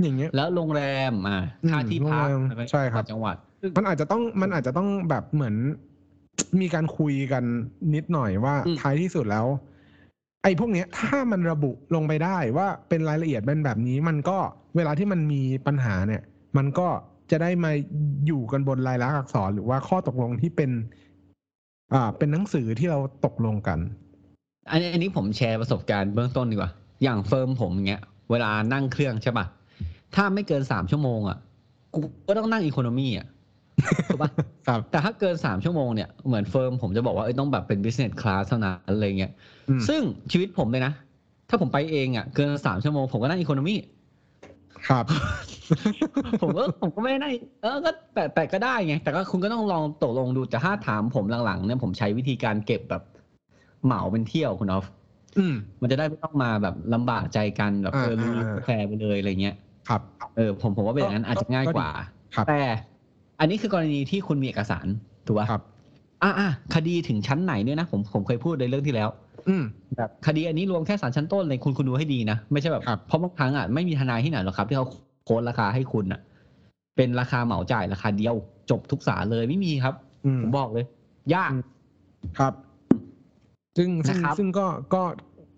[0.00, 5.54] อย่างเงี้ย แล้วโรงแรมอ่าอืมค่าที่พักโรงแรมแล้วก็ใช่ครับจังหวัดซึ่งมันอาจจะต้องมันอาจจะต้องแบบเหมือน
[6.60, 7.44] มีการคุยกัน
[7.94, 9.46] นิดหน่อยว่าอืมท้ายที่สุดแล้ว
[10.42, 14.38] ไอ้พวกเนี้ย ถ้ามันระบุลงไปได้ว่าเป็นรายละเอียดเป็นแบบนี้ มันก็
[14.76, 16.22] เวลาที่มันมีปัญหาเนี่ย
[16.56, 16.88] มันก็
[17.30, 17.72] จะได้มา
[18.26, 20.70] อยู่กันบนลายลักษณ์อักษรหรือว่าข้อตกลงที่เป็น
[21.94, 23.78] อ่า เป็นหนังสือที่เราตกลงกัน
[24.70, 26.70] อันนี้อันนี้ผมแชร์ประสบการณ์เบื้องต้นดีกว่า
[27.02, 29.46] อย่าง firm ผมเงี้ย เวลานั่งเครื่องใช่ป่ะ
[30.14, 31.38] ถ้าไม่เกินสามชั่วโมงอะ
[31.94, 33.26] กูก็ต้องนั่ง economy อะ
[34.06, 34.30] ถูกป่ะ
[34.66, 39.32] ครับ แต่ถ้าเกินสามชั่วโมงเนี่ยเหมือน firm ผมจะบอกว่าเอ้ยต้องแบบเป็น business class เท่านั้นอะไรเงี้ย
[39.68, 40.00] อืมซึ่ง
[40.32, 40.92] ชีวิตผมเลยนะ
[41.48, 43.74] ถ้าผมไปเองอะเกินสามชั่วโมงผมก็นั่ง economy
[44.88, 45.04] ครับ
[46.42, 47.30] ผมก็ผมก็ไม่ได้
[47.62, 53.02] เออก็แต่แต่ก็ได้ไง แต่ก็คุณก็ต้องลองตกลงดูแต่ถ้าถามผมหลังๆเนี่ยผมใช้วิธีการเก็บแบบ
[53.84, 54.86] เหมาเป็นเที่ยวคุณออฟ
[55.38, 59.56] อืมมันจะได้ไม่ต้องมาแบบลำบากใจกันแบบเอออ่ารู้อ่าแฟร์ไปเลยอะไรเงี้ย
[59.88, 60.00] ครับ
[60.36, 61.90] เออผมผมว่าเป็นอย่างนั้นก็อาจจะง่ายก็ดีกว่า
[62.36, 62.60] ครับแต่
[63.40, 64.86] อันนี้คือกรณีที่คุณมีเอกสาร
[65.26, 65.62] ถูกป่ะครับ
[66.22, 69.08] อ่าอ่าคดีถึงชั้นไหนเนี่ยนะผมผมเคยพูดในเรื่องที่แล้ว
[69.48, 69.62] อืม
[69.96, 74.86] แบบคดีอันนี้รวมแค่ศาลชั้นต้นเลยคุณคุณดูให้ดีนะไม่ใช่แบบครับเพราะบางครั้งอะไม่มีทนายที่ไหนหรอกครับ ที่เขา
[75.24, 76.20] โค้ดราคาให้คุณอะ
[76.96, 78.34] เป็นราคาเหมาจ่ายราคาเดียว
[78.70, 80.84] จบทุกศาลเลยไม่มีครับอืมผมบอกเลย
[81.34, 81.62] ยากอืม
[82.38, 82.52] ครับ
[83.76, 85.02] ซึ่งซึ่งนะครับซึ่งก็ก็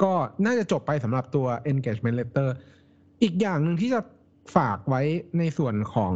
[0.03, 0.13] ก็
[0.45, 2.49] น่าจะจบไปสำหรับตัว engagement letter
[3.23, 4.01] อีกอย่างหนึ่งที่จะ
[4.57, 5.03] ฝากไว้
[5.39, 6.15] ในส่วนของ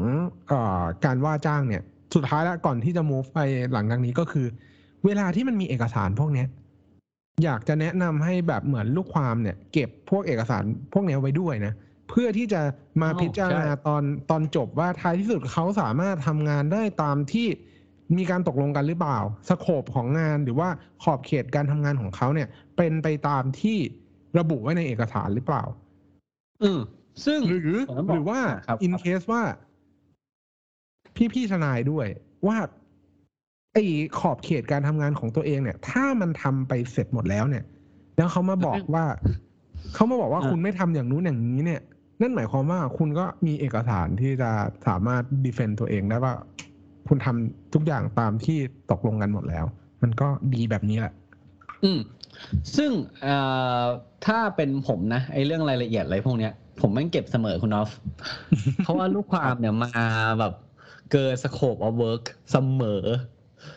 [0.49, 1.83] เอ่อการว่าจ้างเนี่ย
[2.15, 3.39] สุดท้ายแล้วก่อนที่จะ move ไป
[3.73, 4.47] หลังจากนี้ก็คือ
[5.07, 6.49] เวลาที่มันมีเอกสารพวกเนี้ย
[7.45, 10.63] อยากจะแนะนำให้แบบเหมือนลูกความเนี่ย เก็บพวกเอกสาร
[10.93, 11.73] พวกเนี้ยไว้ด้วยนะ
[12.09, 12.61] เพื่อที่จะ
[13.03, 17.47] มาอ๋อพิจารณาใช่ตอนตอนจบว่าท้ายที่สุดเขาสามารถทำงานได้ตามที่
[18.17, 20.69] มีการตกลงกันหรือเปล่า สโคปของงานหรือว่า
[21.03, 23.79] ขอบเขตการทำงานของเขาเนี่ย เป็นไปตามที่
[24.39, 25.63] ระบุไว้ในเอกสารหรือเปล่า
[26.63, 26.81] อืม
[27.27, 29.43] ซึ่งหรือผมต้องบอกหรือว่าครับ in case ว่า
[31.17, 32.07] พี่พี่ๆทนายด้วย
[32.47, 32.59] ว่า
[33.75, 33.85] ไอ้
[34.19, 37.65] ขอบเขตการทำงานของตัวเองเนี่ย ถ้ามันทำไปเสร็จหมดแล้วเนี่ย
[38.17, 39.05] แล้วเขามาบอกว่า
[39.95, 41.81] เขามาบอกว่าอ่าคุณไม่ทำอย่างนู้นอย่างนี้เนี่ย
[42.21, 44.51] นั่นหมายความว่าคุณก็มีเอกสารที่จะ
[44.87, 46.35] สามารถดีเฟนต์ตัวเองได้ว่า
[47.09, 48.59] คุณทำทุกอย่างตามที่
[48.91, 49.65] ตกลงกันหมดแล้ว
[50.03, 51.15] มันก็ดีแบบนี้แหละ
[51.85, 52.01] อืม
[52.77, 52.91] ซึ่ง
[53.23, 53.37] เอ่
[53.81, 53.85] อ
[54.27, 57.91] ถ้าเป็นผมนะไอ้เรื่องรายละเอียดอะไรพวกเนี้ย ผมไม่งเก็บเสมอคุณออฟ
[58.85, 59.93] เพราะว่าลูกความเนี่ยมา
[60.39, 60.53] แบบ
[61.13, 63.05] เกินสโคป of work เสมอ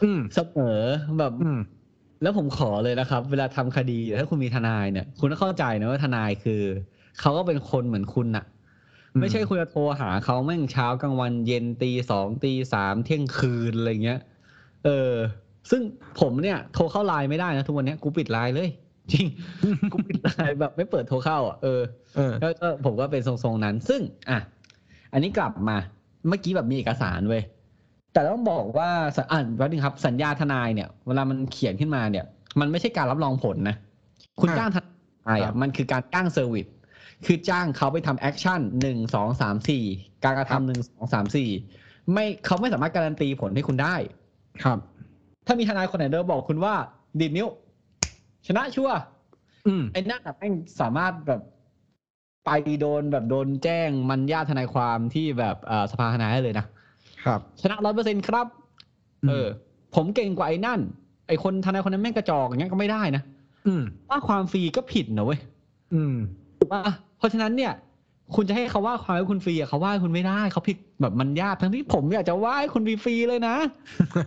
[0.04, 0.80] อืมเสมอ
[1.20, 1.60] แบบอืม
[2.22, 6.62] แล้วผมขอเลยนะครับ เวลาทำคดีถ้าคุณมีทนายเนี่ย คุณต้องเข้าใจนะว่าทนายคือ
[7.20, 8.46] เขาก็เป็นคนเหมือนคุณน่ะ
[9.14, 14.20] อืมไม่ใช่คุณจะโทรหาเขาแม่งเช้ากลางวันเย็นตีสองตีสามเที่ยงคืนอะไรเงี้ย
[14.86, 15.14] เออ
[15.70, 15.82] ซึ่ง
[16.20, 18.70] ผมเนี่ย โทรเข้าไลน์ไม่ได้นะทุกวันเนี้ยกูปิดไลน์เลย
[19.12, 19.26] จริง
[19.92, 21.82] กูปิดไลน์แบบไม่เปิดโทรเข้าอะเออ
[22.16, 24.40] เออก็ก็ผมก็เป็นทรงๆนั้น ซึ่ง อะ
[25.14, 25.78] อันนี้กลับมา
[26.28, 27.44] เมื่อกี้แบบมีเอกสารเว้ย
[28.14, 32.26] แต่ต้องบอกว่าสอ่านแป๊บนึงครับ สัญญาทนายเนี่ย เวลามันเขียนขึ้นมาเนี่ย
[32.60, 33.76] มันไม่ใช่การรับรองผลนะ
[34.40, 34.78] คุณอะจ้างท
[35.28, 36.68] นายอะครับมันคือการจ้าง service
[37.26, 39.84] คือจ้างเขาไปทำ action หนึ่งสองสามสี่
[40.24, 41.50] การกระทำครับหนึ่งสองสามสี่
[42.14, 43.96] ไม่เขาไม่สามารถการันตีผลให้คุณได้
[44.64, 44.78] ครับ
[45.48, 46.74] ถ้ามีทนายคนไหนเดินบอกคุณว่า
[47.20, 47.48] ดีดนิ้ว
[48.48, 48.98] ชนะชัวร์
[49.68, 51.42] อืมไอ้นั่นอะแม่งสามารถแบบ
[52.46, 52.50] ไป
[52.80, 56.66] โดนแบบโดนแจ้งมันญาติทนายความที่แบบเอ่อสภาทนายได้เลยนะ
[57.26, 58.48] ครับ ชนะร้อยเปอร์เซ็นครับ
[59.30, 59.48] เออ
[59.96, 60.80] ผมเก่งกว่าไอ้นั่น
[61.28, 63.24] ไอ้คนทนายคนนั้นแม่งกระจอกอย่างเงี้ยก็ไม่ได้นะ
[63.68, 65.40] อืมว่าความฟรีก็ผิดนะเว้ย
[65.94, 66.16] อืม
[66.58, 66.84] ถูกปะ
[67.18, 67.74] เพราะฉะนั้นเนี่ย
[68.36, 73.56] คุณจะให้เขาว่าความให้คุณฟรีอะเขาว่าคุณไม่ได้เขาผิดแบบมันญาติทั้งที่ผมอยากจะว่าให้คุณฟรีๆเลยนะ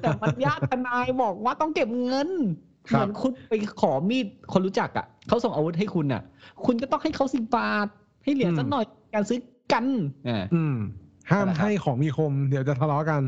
[0.02, 2.28] แต่มันญาติทนายบอกว่าต้องเก็บเงิน
[2.73, 6.22] ค เหรับมือนคุณไปขอมีดคนรู้จักอะเขาส่งอาวุธให้คุณอะ
[6.64, 7.86] คุณก็ต้องให้เขาสิบบาท
[8.24, 9.38] ให้เหรียญสักหน่อยการซื้อ
[9.72, 9.86] กัน
[10.28, 10.76] อ่าอืม
[11.30, 13.22] ห้ามนั่นแหละครับให้ของมีคม เดี๋ยวจะทะเลาะกัน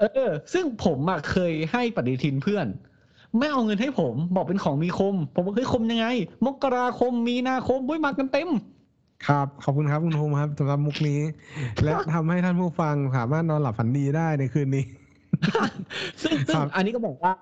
[0.00, 2.66] เออ ซึ่งผมอะเคยให้ปฏิทินเพื่อน
[3.38, 6.06] ไม่เอาเงินให้ผมบอกเป็นของมีคม ผมบอกเฮ้ยคมยังไง
[6.46, 8.48] มกราคมมีนาคมบุ้ยมากันเต็ม
[9.26, 11.20] ครับ ขอบคุณครับคุณภูมิครับสำหรับมุกนี้
[11.84, 14.84] และทำให้ท่านผู้ฟังสามารถนอนหลับฝันดีได้ในคืนนี้
[16.22, 17.32] ซึ่งซึ่คงรับอันนี้ก็บอกว่า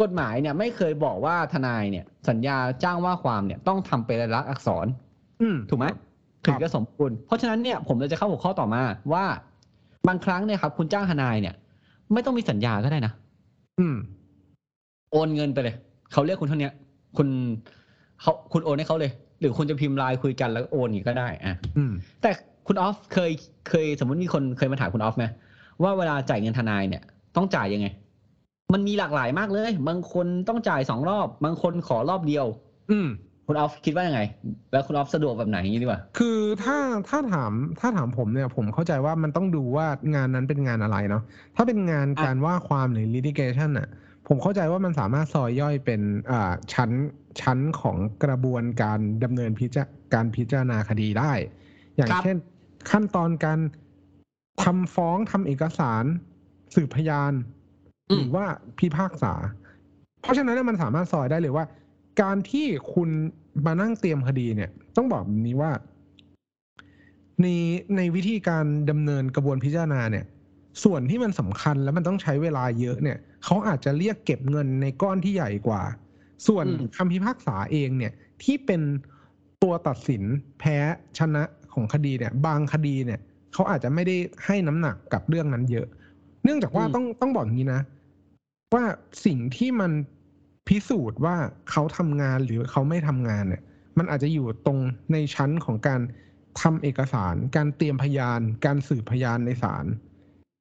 [0.00, 4.86] กฎหมายเนี่ยไม่เคยบอกว่าทนายเนี่ย สัญญาจ้างว่าความเนี่ยต้องทำเป็นลายลักษณ์อักษร
[5.42, 5.98] อืมถูกไหมครับ
[6.46, 9.24] ถึงจะสมบูรณ์เพราะฉะนั้นเนี่ยผมเลยจะเข้าหัวข้อต่อมาว่า
[10.08, 11.54] บางครั้งเนี่ยครับ คุณจ้างทนายเนี่ย
[12.12, 13.12] ไม่ต้องมีสัญญาก็ได้นะ
[13.78, 13.96] อืม
[15.12, 15.74] โอนเงินไปเลย
[16.12, 16.72] เขาเรียกคุณเท่าเนี้ย
[17.16, 17.28] คุณ
[18.20, 22.30] เขาคุณโอนให้เขาเลย หรือคุณจะพิมพ์ไลน์คุยกันแล้วโอนอย่างนี้ก็ได้ อะอืมแต่
[22.66, 23.30] คุณออฟเคย
[23.68, 25.24] เคยสมมติมีคนเคยมาถามคุณออฟไหม
[25.82, 27.02] ว่าเวลาจ่ายเงินทนายเนี่ย
[27.36, 27.86] ต้องจ่ายยังไง
[28.72, 32.46] มันมีหลากหลายมากเลย บางคนต้องจ่ายสองรอบ บางคนขอรอบเดียว
[32.90, 33.08] อืม
[33.46, 34.20] คุณออฟคิดว่ายังไง
[34.72, 36.76] แล้วคุณออฟสะดวกแบบไหนอย่างนี้ดีกว่า คือถ้า
[37.08, 41.22] ถ้าถามถ้าถามผมเนี่ย ผมเข้าใจว่ามันต้องดูว่างานนั้นเป็นงานอะไรเนาะ
[41.56, 43.88] ถ้าเป็นงานอะการว่าความหรือ litigation อะ
[44.28, 46.90] ผมเข้าใจว่ามันสามารถซอยย่อยเป็นอ่าชั้น
[47.40, 51.32] ชั้นของกระบวนการดำเนินพิจาการพิจารณาคดีได้
[51.96, 52.36] อย่างครับเช่น
[52.90, 53.58] ขั้นตอนการ
[54.62, 56.04] ทำฟ้องทำเอกสาร
[56.74, 57.59] สืบพยานอืม
[58.14, 58.44] หรือว่า
[58.78, 59.32] พิพากษา
[60.22, 61.64] เพราะฉะนั้นเนยมันสามารถซอยได้เลยว่า
[62.22, 63.10] การที่คุณ
[63.66, 65.70] มานั่งเตรียมคดีเนี่ย ต้องบอกแบบนี้ว่า
[67.42, 67.46] ใน
[67.96, 70.24] ในวิธีการดำเนินกระบวนพิจารณาเนี่ย
[70.84, 75.82] ส่วนที่มันสำคัญแล้วมันต้องใช้เวลาเยอะเนี่ยเขาอาจจะเรียกเก็บเงินในก้อนที่ใหญ่กว่า
[76.46, 78.80] ส่วนอืมคำพิพากษาเองเนี่ย ที่เป็น
[79.62, 80.22] ตัวตัดสิน
[80.58, 80.76] แพ้
[81.18, 81.42] ชนะ
[81.72, 83.20] ของคดีเนี่ย บางคดีเนี่ย
[83.52, 85.86] เขาอาจจะไม่ได้ให้น้ำหนักกับเรื่องนั้นเยอะ
[86.44, 87.80] เนื่องจากว่าต้องต้องบอกอย่างนี้นะ
[88.74, 88.84] ว่า
[89.26, 89.92] สิ่งที่มัน
[90.68, 91.36] พิสูจน์ว่า
[91.70, 93.62] เขาทำงานหรือเขาไม่ทำงานเนี่ย
[93.98, 94.78] มันอาจจะอยู่ตรง
[95.12, 96.00] ในชั้นของการ
[96.62, 99.86] ทำเอกสาร การเตรียมพยาน การสืบพยานในศาล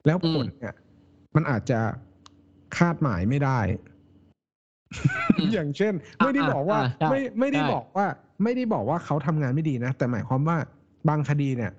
[0.05, 0.75] แล้วผลเนี่ย
[1.35, 1.79] มันอาจจะ
[2.77, 3.59] คาดหมายไม่ได้
[5.37, 8.07] อืมอย่างเช่นอะไม่ได้บอกว่าอะได้ไม่ไม่ได้ได้บอกว่า
[8.43, 10.57] ไม่ได้บอกว่าเขาทำงานไม่ดีนะ แต่หมายความว่า
[11.09, 11.71] บางคดีเนี่ย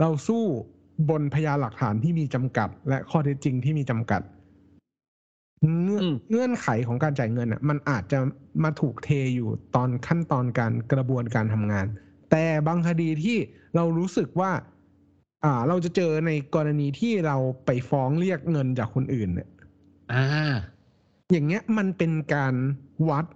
[0.00, 0.42] เราสู้
[1.10, 4.22] บนพยานหลักฐานที่มีจำกัด และข้อเท็จจริงที่มีจำกัด
[5.84, 8.18] เงื่อนอืมเงื่อนไขของการจ่ายเงินอะ มันอาจจะ
[8.64, 11.86] มาถูกเทอยู่ตอนขั้นตอนการกระบวนการทำงาน
[12.30, 13.36] แต่บางคดีที่
[13.76, 14.52] เรารู้สึกว่า
[15.44, 19.48] อ่า เราจะเจอในกรณีที่เราไปฟ้องเรียกเงินจากคนอื่นเนี่ย
[20.12, 20.24] อ่า
[21.30, 22.54] อย่างเงี้ยมันเป็นการ
[23.08, 23.26] วัด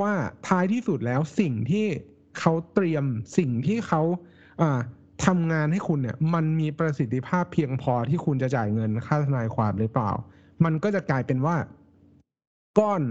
[0.00, 0.12] ว่า
[0.48, 1.86] ท้ายที่สุดแล้วสิ่งที่
[2.38, 3.04] เขาเตรียม
[3.38, 4.02] สิ่งที่เขา
[4.60, 4.80] อ่า
[5.26, 10.10] ทำงานให้คุณเนี่ย มันมีประสิทธิภาพเพียงพอที่คุณจะจ่ายเงินค่าทนายความหรือเปล่า
[10.64, 11.56] มันก็จะกลายเป็นว่า
[12.78, 13.02] ก้อน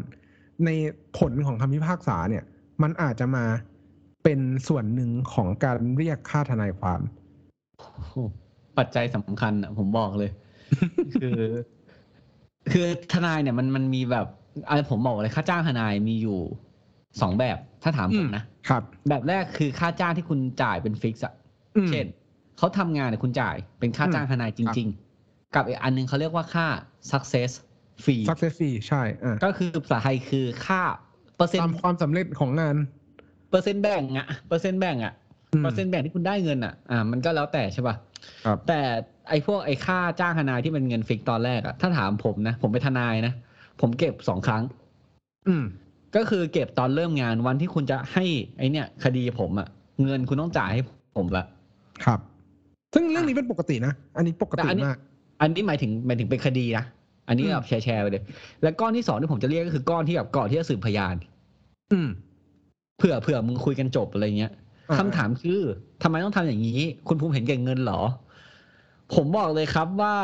[0.65, 0.69] ใน
[1.17, 2.43] ผลของคำพิพากษาเนี่ย
[2.81, 3.45] มันอาจจะมา
[4.23, 6.99] เป็นส่วนหนึ่งของการเรียกค่าทนายความ
[7.77, 8.15] โอ้โห
[8.77, 10.31] ปัจจัยสำคัญอะ ผมบอกเลย
[11.21, 11.41] คือ
[12.71, 14.27] คือทนายเนี่ยมันมันมีแบบ
[14.67, 16.39] อะไรผมบอกเลยค่าจ้างทนายมีอยู่
[17.21, 21.33] สองแบบถ้าถามผมนะครับ แบบแรกคือค่าจ้างที่คุณจ่ายเป็นฟิกซ์อะ
[21.77, 22.05] อืมเช่น
[22.57, 24.87] เขาทำงานเนี่ยคุณจ่ายเป็นค่าจ้างทนายจริง
[25.21, 26.67] ๆ กับอีกอันหนึงเขาเรียกว่าค่า
[27.11, 27.51] success
[28.03, 30.81] fee success fee ใช่อ่าก็คือภาษาไทยคือค่า
[31.37, 32.75] เปอร์เซ็นต์ตามความสำเร็จของงาน
[33.49, 35.13] เปอร์เซ็นต์แบ่งอะเปอร์เซ็นต์แบ่งอะ
[35.53, 37.95] อืมเปอร์เซ็นต์แบ่งที่คุณได้เงินอะอ่า มันก็แล้วแต่ใช่ป่ะ
[38.45, 38.81] ครับแต่
[39.29, 43.33] ไอ้พวกไอ้ค่าจ้างทนายที่เป็นเงิน fix ตอนแรกอะถ้าถามผมนะ ผมเป็นทนายนะ
[43.81, 44.63] ผมเก็บสองครั้ง
[45.47, 45.63] อืม
[46.15, 48.25] ก็คือเก็บตอนเริ่มงานวันที่คุณจะให้
[48.57, 49.67] ไอ้เนี่ย คดีผมอะ
[50.03, 50.81] เงินคุณต้องจ่ายให้
[51.17, 51.45] ผมละ
[52.05, 52.19] ครับ
[52.93, 54.99] ซึ่งเรื่องนี้เป็นปกตินะ อันนี้ปกติแต่อันนี้มาก
[55.41, 56.85] อันนี้หมายถึงหมายถึงเป็นคดีนะ
[57.27, 58.23] อันนี้อืมแบบแชร์แชร์ไปเลย
[58.63, 61.15] แล้วก้อนที่สองที่ผมจะเรียกก็คือก้อนที่แบบก่อนที่จะสืบพยาน
[61.91, 62.09] อืม
[62.97, 64.51] เผื่อเผื่อมึงคุยกันจบอะไรเงี้ย
[64.89, 65.61] อ่าคำถามคือ
[66.03, 68.01] ทำไมต้องทำอย่างนี้ คุณภูมิเห็นแก่เงินเหรอ
[69.15, 70.15] ผมบอกเลยครับว่า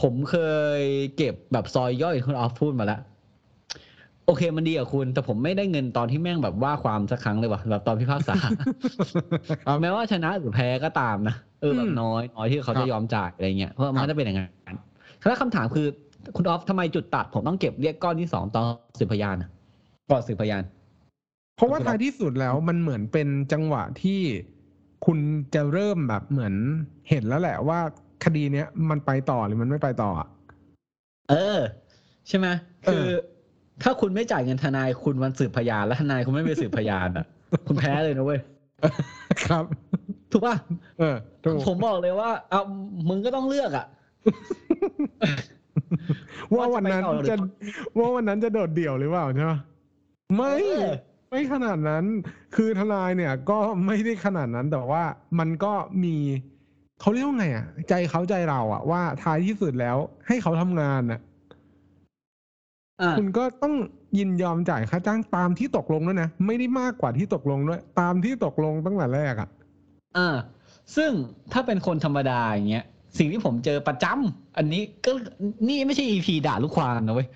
[0.00, 0.36] ผมเค
[0.78, 0.80] ย
[1.16, 3.00] เก็บแบบซอยย่อยคุณออฟพูดมาแล้ว
[4.26, 8.34] โอเคมันดีกับคุณ แต่ผมไม่ได้เงินตอนที่แม่งแบบว่าความสักครั้งเลยว่ะแบบตอนพิพากษา
[9.66, 14.76] ครับแม้ว่าชนะหรือแพ้ก็ตามนะเออแบอืบมน้อยน้อยที่เขาครัจะบยอมจ่ายอะไรเงี้ยเพราะมันครัก็บจะเป็นอย่างนั้น
[15.26, 15.86] แล้วคำถามคือ
[16.36, 18.66] คุณออฟทำไมจุดตัด ผมต้องเก็บเรียกก้อนที่สองตอน
[18.98, 19.50] สืบพยานอะ
[20.10, 20.62] ก่อนสืบพยาน
[21.56, 24.20] เพราะว่าครับท้ายที่สุดแล้วมันเหมือนเป็นจังหวะที่
[25.06, 25.18] คุณ
[25.54, 26.54] จะเริ่มแบบเหมือน
[27.08, 27.80] เห็นแล้วแหละว่า
[28.24, 30.28] คดีเนี้ยมันไปต่อหรือมันไม่ไปต่ออะ
[31.30, 31.58] เออ
[32.28, 32.46] ใช่ไหม
[32.86, 33.06] เออคือ
[33.82, 37.26] ถ้าคุณไม่จ่ายเงินทนายคุณวันสืบพยาน แล้วทนายคุณไม่ไปสืบพยานอะ
[37.66, 38.40] คุณแพ้เลยนะเว้ย
[39.46, 39.64] ครับ
[40.32, 40.54] ถูกป่ะ
[40.98, 42.60] เออถูกผมบอกเลยว่า เอา
[43.08, 43.86] มึงก็ต้องเลือกอะ
[46.54, 47.44] ว่าวันนั้นว่าจะจะไปต่อ
[47.94, 49.52] หรือว่าวันนั้นจะโดดเดี่ยวหรือเปล่าใช่ไหม
[50.36, 50.94] ไม่เออ
[51.30, 52.04] ไม่ขนาดนั้น
[52.56, 55.02] คือทนายเนี่ย ก็ไม่ได้ขนาดนั้นแต่ว่า
[55.38, 55.72] มันก็
[56.04, 56.16] มี
[57.00, 61.20] เขาเรียกว่าไงอะ ใจเขาใจเราอะว่าท้ายที่สุดแล้วให้เขาทำงานอะอะ
[63.18, 63.74] คุณก็ต้อง
[64.18, 69.48] ยินยอมจ่ายค่าจ้างตามที่ตกลงด้วยนะ ไม่ได้มากกว่าที่ตกลงด้วย ตามที่ตกลงตั้งแต่แรกอะ
[70.16, 70.36] อ่า
[70.96, 71.10] ซึ่ง
[71.52, 72.84] ถ้าเป็นคนธรรมดาอย่างเงี้ย
[73.18, 75.10] สิ่งที่ผมเจอประจำอันนี้ก็
[75.68, 77.28] นี่ไม่ใช่ EP ด่าลูกความนะเว้ย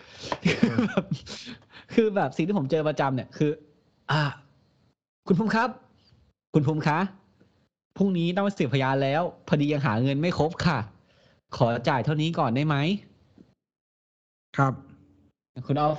[0.44, 1.04] คือแบบ
[1.94, 3.50] คือแบบสิ่งที่ผมเจอประจำเนี่ยคือ
[4.10, 4.22] อ่า
[5.26, 5.68] คุณภูมิครับ
[6.54, 6.98] คุณภูมิคะ
[7.96, 10.78] พรุ่งนี้ต้องไปสืบพยานแล้ว พอดียังหาเงินไม่ครบค่ะ
[11.56, 12.76] ขอจ่ายเท่านี้ก่อนได้ไหม
[14.56, 14.74] ครับ
[15.66, 15.98] คุณออฟ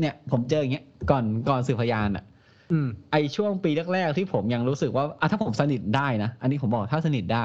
[0.00, 2.24] เนี่ย ผมเจออย่างเงี้ยก่อนก่อนสืบพยานอะ
[2.72, 7.44] อืมไอช่วงปีแรกๆที่ผมยังรู้สึกว่าอะถ้าผมสนิทได้นะอันนี้ผมบอกถ้าสนิทได้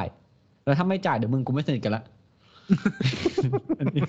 [0.65, 2.03] แล้วถ้าไม่จ่ายเดี๋ยวมึงกูไม่สนิทกันละ
[3.79, 4.03] อันนี้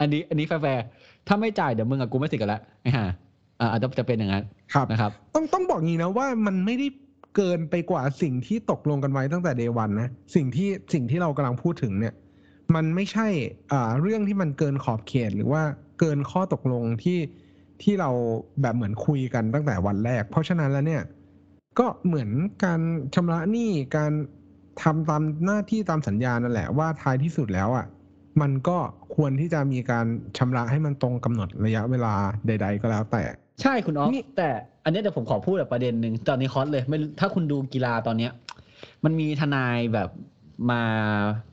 [0.00, 3.04] อันนี้อันนี้แฟร์ๆถ้าไม่จ่ายเดี๋ยวมึงกับกูไม่สนิทกันละไอ้ห่า
[3.60, 6.86] อ่าอาจจะจะเป็นอย่างนั้นครับนะครับ ต้องต้องบอกงี้นะว่ามันไม่ได้
[7.36, 12.14] เกินไปกว่าสิ่งที่ตกลงกันไว้ตั้งแต่เดวันนะสิ่งที่สิ่งที่เรากำลังพูดถึงเนี่ย
[12.74, 13.26] มันไม่ใช่
[13.72, 15.62] อ่าเรื่องที่มันเกินขอบเขตหรือว่า
[16.00, 17.18] เกินข้อตกลงที่
[17.82, 18.10] ที่เรา
[18.60, 21.02] แบบเหมือนคุยกันตั้งแต่วันแรก เพราะฉะนั้นแล้วเนี่ย
[21.78, 22.30] ก็เหมือน
[22.64, 22.80] การ
[23.14, 24.12] ชำระหนี้การ
[24.82, 27.86] ทำตามหน้าที่ตามสัญญานั่นแหละว่าท้ายที่สุดแล้วอะ
[28.40, 28.78] มันก็
[29.16, 30.06] ควรที่จะมีการ
[30.38, 32.14] ชำระให้มันตรงกำหนดระยะเวลา
[32.46, 33.22] ใด ๆ ก็แล้วแต่
[33.62, 34.50] ใช่คุณออฟนี่แต่
[34.84, 38.32] อันเนี้ยเดี๋ยวผมขอพูดแบบประเด็นหนึ่งตอนนี้ฮอตเลยไม่รู้ถ้าคุณดูกีฬาตอนเนี้ย
[39.04, 40.08] มันมีทนายแบบ
[40.70, 40.82] มา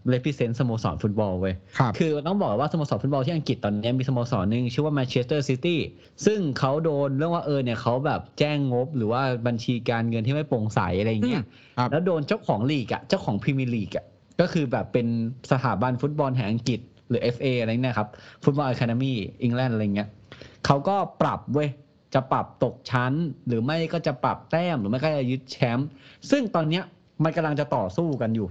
[0.10, 5.80] represent สโมสรฟุตบอลเว้ยครับคือต้องบอกว่าสโมสรฟุตบอลที่อังกฤษตอนนี้มีสโมสรหนึ่งชื่อว่าแมนเชสเตอร์ซิตี้
[6.26, 11.44] ซึ่งเขาโดนเรื่องว่าเออเนี่ยเขาแบบแจ้งงบหรือว่าบัญชีการเงินที่ไม่โปร่งใสอะไรอย่างเงี้ย
[11.78, 14.06] ครับแล้วโดนเจ้าของลีกอะเจ้าของพรีเมียร์ลีกอะ
[14.40, 15.08] ก็คือแบบเป็น
[15.52, 18.10] สถาบันฟุตบอลแห่งอังกฤษ หรือ FA อะไรเนี่ยครับ
[18.44, 20.10] ฟุตบอลอะคาเดมี่อังกฤษอะไรเงี้ย
[20.66, 21.70] เขาก็ปรับเว้ย
[22.14, 23.14] จะปรับตกชั้น
[23.48, 25.88] หรือไม่ก็จะปรับแต้มหรือไม่ก็จะยึดแชมป์
[26.30, 26.84] ซึ่งตอนเนี้ย
[27.24, 28.48] มันกำลังจะต่อสู้กันอยู่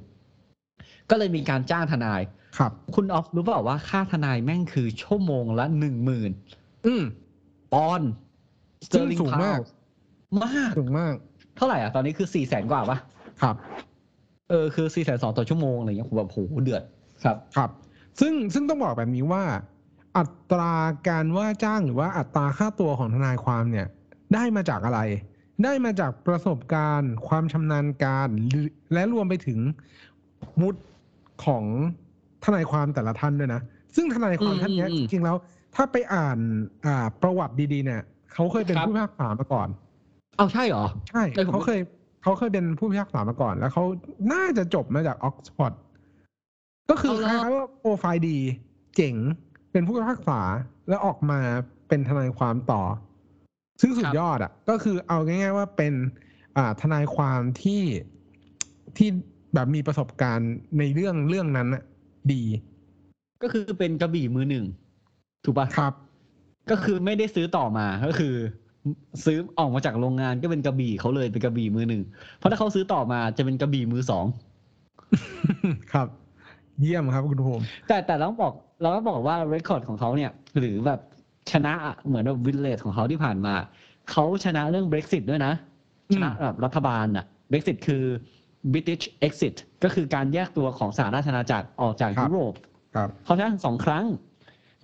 [1.12, 2.20] ก็เลยมีการจ้างทนาย
[2.58, 6.30] ครับ คุณออฟรู้เปล่าว่าค่าทนายแม่งคือชั่วโมงละหนึ่งหมื่น
[6.86, 7.02] อืม
[7.72, 8.10] ปอนด์
[8.92, 9.58] ซึ่งสูงมาก
[10.44, 11.14] มาก สูงมาก
[11.56, 12.98] เท่าไหร่อะ ตอนนี้คือสี่แสนกว่าปะ
[13.42, 13.56] ครับ
[14.50, 16.82] เออคือสี่แสนสองต่อชั่วโมงอะไรเงี้ยผมแบบโหเดือด
[17.24, 17.70] ครับ ครับ
[18.20, 19.42] ซึ่งซึ่งต้องบอกแบบนี้ว่า
[20.18, 20.74] อัตรา
[21.08, 23.86] การว่าจ้างหรือว่าอัตราค่าตัวของทนายความเนี่ย
[24.34, 25.00] ได้มาจากอะไร
[25.64, 29.58] ได้มาจากประสบการณ์ ความชำนาญการหรือและรวมไปถึง
[30.60, 30.80] วุฒิ
[31.44, 31.64] ของ
[32.44, 33.60] ทนายความแต่ละท่านด้วยนะ
[33.96, 35.36] ซึ่งทนายความท่านเนี้ยอืมจอืมริงๆแล้ว
[35.74, 36.38] ถ้าไปอ่าน
[36.86, 38.02] อ่าประวัติดีๆ เนี่ย
[38.32, 39.68] เขาเคยเป็นครับผู้พิพากษามาก่อน
[40.36, 41.80] เอาใช่เหรอ ใช่เอ้ยผมเขาเคย
[42.22, 43.84] เขาเคยเป็นผู้พิพากษามาก่อน แล้วเขา
[44.32, 45.72] น่าจะจบมาจากออกซฟอร์ด
[46.90, 48.38] ก็คือเอาคเหรอล้ายๆว่าโปรไฟล์ดี
[48.96, 49.14] เจ๋ง
[49.72, 50.40] เป็นผู้พิพากษา
[50.88, 51.38] แล้วออกมา
[51.88, 52.82] เป็นทนายความต่อ
[53.80, 55.94] ซึ่งสุดยอดอะ ก็คือเอาง่าย ๆ ว่าเป็น
[56.56, 57.82] อ่าทนายความที่
[58.96, 59.08] ที่
[59.54, 61.82] แบบมีประสบการณ์ในเรื่องเรื่องนั้นน่ะ
[62.32, 62.42] ดี
[63.42, 64.64] ก็คือเป็นกระบี่มือหนึ่ง
[65.44, 65.94] ถูกปะครับ
[66.70, 68.34] ก็คือไม่ได้ซื้อต่อมาก็คือ
[69.24, 72.02] ซื้อออกมาจากโรงงานก็เป็นกระบี่เขาเลยเป็นกระบี่มือหนึ่ง
[72.38, 74.26] เพราะถ้าเขาซื้อต่อมาจะเป็นกระบี่มือสอง
[75.92, 76.08] ครับ
[76.80, 81.00] เยี่ยมครับคุณภูมิแต่แต่เราต้องบอกเราต้องบอกว่า record ของเขาเนี่ย หรือแบบ
[81.50, 83.54] ชนะอะเหมือนแบบวิลเลจของเขาที่ผ่านมา
[84.10, 85.52] เขาชนะเรื่อง Brexit ด้วยนะ
[86.10, 88.04] อืมชนะแบบรัฐบาลอะ Brexit คือ
[88.72, 92.54] British Exit ก็คือการแยกตัวของสหราชอาณาจักรออกจากยุโรป
[92.94, 94.04] ครับเขาชนะสองครั้ง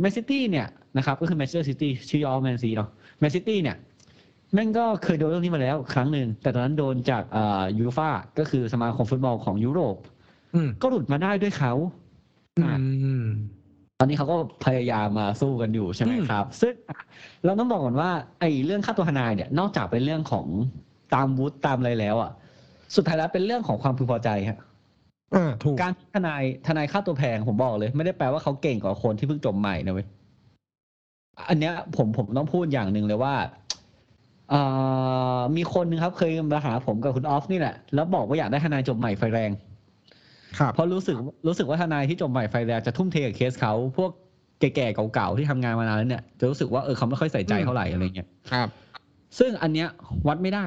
[0.01, 2.89] แมนซิตี้เนี่ยนะครับก็คือแมนเชสเตอร์ซิตี้ชื่อย่อแมนซิตี้เนาะ
[3.19, 3.77] แมนซิตี้เนี่ย
[4.55, 9.97] แม่งก็เคยโดนเรื่องนี้มาแล้วครั้งหนึ่ง แต่ตอนนั้นโดนจากอ่ายูฟาก็คือสมาคมฟุตบอลของยุโรป
[10.55, 11.73] อืมก็หลุดมาได้ด้วยเขา
[12.59, 12.79] อะอื
[13.25, 13.27] ม
[13.99, 16.75] ตอนนี้เขาก็พยายามมาสู้กันอยู่ใช่ไหมอืมครับ ซึ่ง
[17.45, 18.11] เราต้องบอกก่อนว่า
[18.41, 20.47] ไอ้เรื่องค่าตัวทนายเนี่ย นอกจากเป็นเรื่องของ
[21.15, 22.31] ตามวุฒิตามอะไรแล้วอะ
[22.97, 24.59] สุดท้ายแล้วเป็นเรื่องของความพึงพอใจครับ
[25.35, 30.07] อ่าถูกการทนายทนายค่าตัวแพงผมบอกเลย ไม่ได้แปลว่าเขาเก่งกว่าคนที่เพิ่งจบใหม่นะเว้ย
[31.49, 33.35] อันเนี้ยผมผมต้องพูดอย่างหนึ่งเลยว่า
[34.51, 34.61] เอ่
[35.37, 39.51] อมีคนหนึงครับ เคยมาหาผมกับคุณออฟนี่แหละแล้วบอกว่าอยากได้ทนายจบใหม่ไฟแรง
[40.59, 44.11] ครับเพราะรู้สึกรู้สึกว่าทนายที่จบใหม่ไฟแรงจะทุ่มเทกับเคสเขาพวก
[44.61, 48.69] แก่ๆเก่าๆที่ทำงานมานานแล้วเนี่ยจะรู้สึกว่าเออเขาไม่ค่อยใส่ใจอืมเท่าไหร่อะไรเงี้ยครับ
[49.39, 49.89] ซึ่งอันเนี้ย
[50.29, 50.65] วัดไม่ได้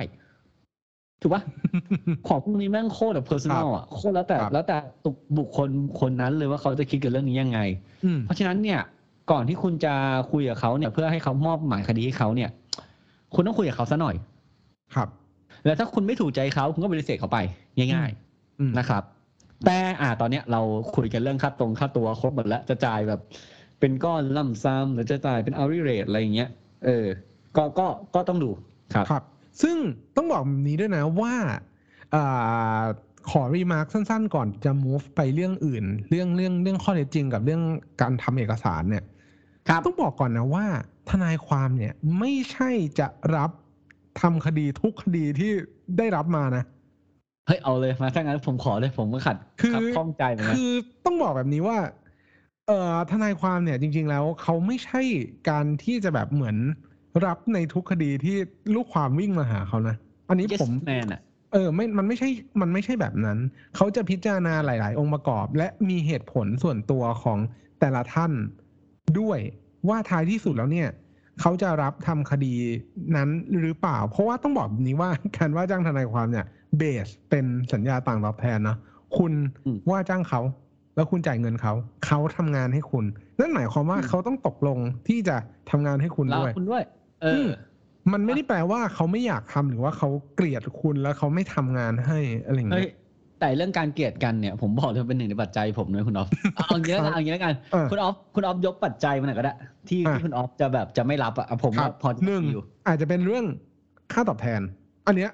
[1.22, 1.42] ถูกปะ
[2.28, 7.60] ของพวกนี้แม่งโคตรแบบ personal อะโคตรแล้วแต่ครับแล้วแต่ตุกบุคคลคนนั้นเลยว่าเขาจะคิดกับเรื่องนี้ยังไง
[8.06, 8.80] อืมเพราะฉะนั้นเนี่ย
[9.32, 9.94] ก่อนที่คุณจะ
[10.32, 12.50] คุยกับเขาเนี่ย เพื่อให้เขามอบหมายคดีให้เขาเนี่ย
[13.36, 14.16] คุณต้องคุยกับเขาซะหน่อย
[14.96, 15.10] ครับ
[15.66, 17.38] แล้วถ้าคุณไม่ถูกใจเขาคุณก็ปฏิเสธเขาไป
[17.94, 18.10] ง่าย
[18.60, 19.04] อืมๆนะครับ
[19.66, 20.62] แต่อ่าตอนเนี้ยเรา
[20.96, 23.20] คุยกันเรื่องค่าตรงค่าตัวครบหมดแล้วจะจ่ายแบบ
[23.80, 26.50] เป็นก้อนล่ำซ้ำหรือจะจ่ายเป็นอาริเรทอะไรอย่างเงี้ย
[26.86, 27.06] เออ
[27.58, 28.50] ก็ก็ก็ต้องดู
[28.94, 29.24] ครับครับ
[29.62, 29.78] ซึ่ง
[30.16, 31.36] ต้องบอกแบบนี้ด้วยนะว่า
[32.16, 32.82] อ่า
[33.30, 37.62] ขอรีมาร์คสั้นๆ ก่อนจะ move ไปเรื่องอื่น เรื่องเรื่องเรื่องข้อเท็จจริงกับเรื่อง
[38.02, 39.04] การทำเอกสารเนี่ย
[39.68, 40.66] ครับต้องบอกก่อนนะว่า
[41.10, 43.52] ทนายความเนี่ยไม่ใช่จะรับ
[44.22, 45.52] ทำคดีทุกคดีที่
[45.98, 46.64] ได้รับมานะ
[47.48, 50.72] เฮ้ยเอาเลยมาถ้างั้นผมขอเลยผมก็ขัดคือขัดข้องใจเหมือนกันคือ
[51.06, 51.78] ต้องบอกแบบนี้ว่า
[52.68, 55.02] เอ่อทนายความเนี่ยจริง ๆ แล้วเขาไม่ใช่
[55.50, 56.58] การที่จะแบบเหมือน
[57.26, 58.38] รับในทุกคดีที่
[58.76, 59.96] ลูกความวิ่งมาหาเขานะ
[60.30, 61.22] อันนี้ Yes ผม man อะ
[61.54, 62.30] เออไม่มันไม่ใช่
[62.62, 63.38] มันไม่ใช่แบบนั้น
[63.76, 67.40] เขาจะพิจารณาหลาย ๆ องค์ประกอบ และมีเหตุผลส่วนตัวของ
[67.80, 68.32] แต่ละท่าน
[69.20, 69.40] ด้วย
[69.90, 70.90] ว่าท้ายที่สุดแล้วเนี่ย
[71.42, 72.54] เขาจะรับทำคดี
[73.16, 76.46] นั้นหรือเปล่า เพราะว่าต้องบอกแบบนี้ว่าการว่าจ้างทนายความเนี่ย
[76.78, 78.78] เบสเป็นสัญญาต่างตอบแทนเนาะ
[79.18, 79.34] คุณ
[79.66, 80.42] อืมว่าจ้างเขา
[80.96, 81.74] แล้วคุณจ่ายเงินเขา
[82.06, 83.06] เขาทำงานให้คุณ
[83.40, 85.36] นั่นหมายความว่าอืมเขาต้องตกลงที่จะ
[85.72, 86.84] ทำงานให้คุณลาด้วยคุณด้วย
[87.22, 87.50] เอออม
[88.14, 92.98] มันไม่ได้แปลว่าเขาไม่อยากทำหรือว่าเขาเกลียดคุณแล้วเขาไม่ทำงานให้อะไรอย่างเฮ้ยเงี้ย
[93.40, 99.54] แต่เรื่องการเกลียดกันเนี่ยผมบอกเลยเป็นหนึ่งในปัจจัยผมด้วยคุณออฟเอาอย่างนี้แล้วกันเอาอย่างนี้แล้วกันเออคุณออฟคุณออฟยกปัจจัยมาหน่อยก็ได้
[99.90, 103.46] ที่อะที่คุณออฟจะแบบจะไม่รับอะผมครัว่าบพอจะหนึ่งอยู่อาจจะเป็นเรื่อง
[104.14, 104.62] ค่าตอบแทน
[105.08, 105.32] อันเนี้ย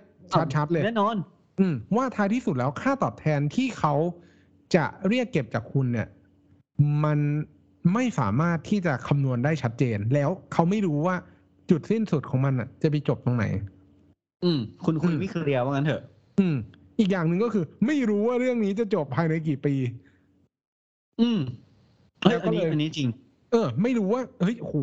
[0.56, 1.16] ชัดๆเลยแน่นอน
[1.60, 3.94] อืมว่าท้ายที่สุดแล้วค่าตอบแทนที่เขา
[4.76, 6.08] จะเรียกเก็บจากคุณเนี่ย
[7.04, 7.20] มัน
[7.94, 11.16] ไม่สามารถที่จะคำนวณได้ชัดเจน แล้วเขาไม่รู้ว่า
[11.70, 13.46] จุดสิ้นสุดของมันอะ จะไปจบตรงไหน
[14.44, 16.02] อืม คุณคุยอืมไม่เคลียร์ว่างั้นเถอะ
[16.40, 16.56] อืม
[17.00, 19.74] อีกอย่างหนึ่งก็คือ ไม่รู้ว่าเรื่องนี้จะจบภายในกี่ปี
[21.22, 21.40] อืม
[22.22, 23.10] เฮ้ยแล้วก็อันนี้เลยอันนี้จริง
[23.52, 24.74] เออ ไม่รู้ว่าเฮ้ยโห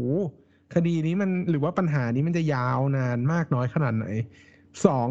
[0.75, 4.07] คดีนี้มันหรือว่าปัญหานี้มันจะยาวนานมากน้อยขนาดไหน
[4.87, 5.09] สอง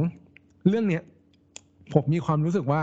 [0.67, 1.03] เรื่องเนี้ย
[1.93, 2.81] ผมมีความรู้สึกว่า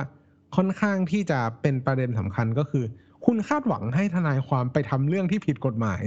[0.57, 2.85] ค่อนข้างที่จะเป็นประเด็นสำคัญก็คือ
[3.27, 6.03] คุณคาดหวังให้ทนายความไปทำเรื่องที่ผิดกฎหมาย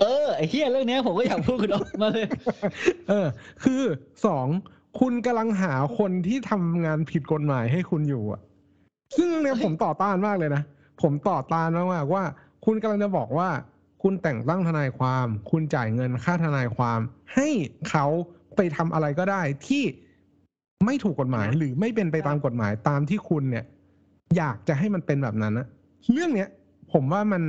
[0.00, 2.26] เออไอ้เฮียเรื่องเนี้ยผมก็อยากพูดคุณออฟมาเลย
[3.08, 3.26] เออ
[3.64, 3.82] คือ
[4.26, 4.46] สอง
[5.00, 8.40] คุณกำลังหาคนที่ทำงานผิดกฎหมายให้คุณอยู่อะ
[9.16, 10.62] ซึ่งเรื่องเนี้ยผมต่อต้านมากเลยนะ
[11.02, 12.24] ผมต่อต้านมากๆว่า
[12.66, 13.48] คุณกำลังจะบอกว่า
[14.02, 16.98] คุณแต่งตั้งทนายความ คุณจ่ายเงินค่าทนายความ
[17.34, 17.48] ให้
[17.90, 18.06] เขา
[18.56, 19.84] ไปทำอะไรก็ได้ที่
[20.86, 23.64] ไม่ถูกกฎหมายนะหรือไม่เป็นไปตามกฎหมายตามที่คุณเนี่ย
[24.36, 25.66] อยากจะให้มันเป็นแบบนั้นนะ
[26.12, 26.48] เรื่องเนี้ย
[26.92, 27.42] ผมว่ามัน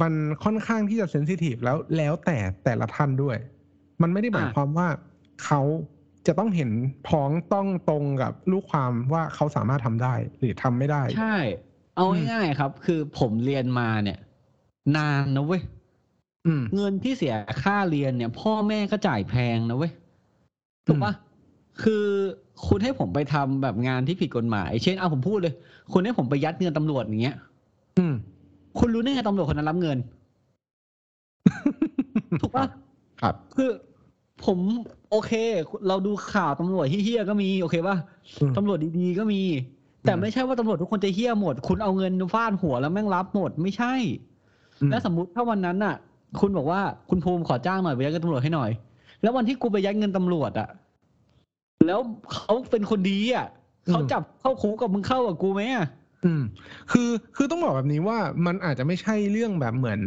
[0.00, 0.12] มัน
[0.44, 3.36] ค่อนข้างที่จะเซนซิทีฟแล้วแล้วแต่แต่ละท่านด้วย
[4.02, 4.88] มันไม่ได้หมายอะความว่า
[5.44, 5.60] เขา
[6.26, 6.70] จะต้องเห็น
[7.08, 11.36] พ้องต้องตรงกับลูกความว่าเขาสามารถทำได้หรือทำไม่ได้ ใช่
[11.96, 14.18] เอาอืมง่ายๆครับ คือผมเรียนมาเนี่ย
[14.96, 15.62] นานนะเว้ย
[16.46, 19.92] อืมเงินที่เสียค่าเรียนเนี่ย พ่อแม่ก็จ่ายแพงนะเว้ย
[20.86, 21.12] ถูกปะ
[21.82, 22.04] คือ
[22.66, 25.54] คุณให้ผมไปทำแบบงานที่ผิดกฎหมาย เช่นเอาผมพูดเลย
[25.92, 27.36] คุณให้ผมไปยัดเงินตำรวจอย่างเงี้ย
[27.98, 28.14] อืม
[28.78, 29.98] คุณรู้ได้ไงตำรวจคนนั้นรับเงิน
[32.40, 32.66] ถูกปะ
[33.20, 33.70] ครับ คือ
[34.44, 34.58] ผม
[35.10, 35.32] โอเค
[35.88, 37.96] เราดูข่าวตำรวจเฮี้ยๆก็มีโอเคป่ะ
[38.40, 39.42] อืมตำรวจดีๆก็มี
[40.04, 43.94] แต่อืมไม่ใช่ว่าตำรวจทุกคนจะเฮี้ยหมด คุณเอาเงินฟาดหัวแล้วแม่งรับหมดไม่ใช่
[44.80, 45.94] อืมแล้วสมมติถ้าวันนั้นน่ะ
[46.40, 48.70] คุณบอกว่าคุณภูมิขอจ้างหน่อยไปยัดเงินตำรวจให้หน่อย
[49.22, 50.68] แล้ววันที่กูไปยัดเงินตำรวจอะ
[51.86, 52.00] แล้ว
[52.32, 53.46] เขาเป็นคนดีอะ
[53.88, 55.86] เขาจับเข้าคุกกับมึงเข้ากับกูไหมอะ
[56.24, 56.42] อืม
[56.92, 60.00] คือคือต้องบอกแบบนี้ว่ามันอาจจะไม่ใช่เรื่องแบบเหมือน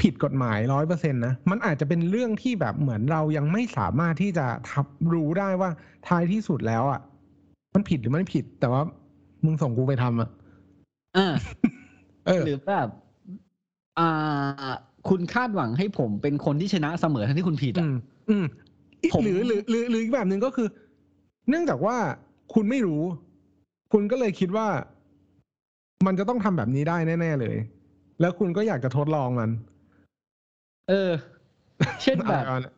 [0.00, 5.70] ผิดกฎหมายร้อยเปอร์เซ็นต์นะมันอาจจะเป็นเรื่องที่แบบเหมือนเรายังไม่สามารถที่จะทับรู้ได้ว่า
[6.08, 7.00] ท้ายที่สุดแล้วอะ
[7.74, 8.82] มันผิดหรือไม่ผิด แต่ว่า
[9.44, 10.28] มึงส่งกูไปทำอะ
[11.16, 11.26] อ่า
[12.26, 12.88] เออหรือแบบ
[13.98, 14.72] อ่า
[15.08, 17.94] คุณคาดหวังให้ผมเป็นคนที่ชนะเสมอทั้งที่คุณผิดอือะม
[18.30, 18.44] อืม
[19.02, 20.68] อีกผมหรือหรือหรือหรืออีกแบบหนึ่งก็คือ
[21.48, 21.96] เนื่องจากว่า
[22.54, 23.02] คุณไม่รู้
[23.96, 24.68] คุณก็เลยคิดว่า
[26.06, 27.56] มันจะต้องทำแบบนี้ได้แน่ ๆ เลย
[28.20, 29.50] แล้วคุณก็อยากจะทดลองมัน
[30.88, 31.10] เออ
[32.02, 32.74] เช่นแบบอะไรวะเนี่ย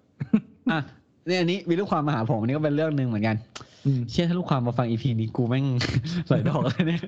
[0.71, 0.81] อะ
[1.27, 3.37] เนี่ยอันนี้มีลูกความมาหาผมอันนี้ก็เป็นเรื่องหนึ่งเหมือนกัน
[3.87, 5.65] อืมเชื่อถ้าลูกความมาฟังอีพีนี้กูแม่ง
[6.29, 7.03] หลายดอกเลยเนี่ย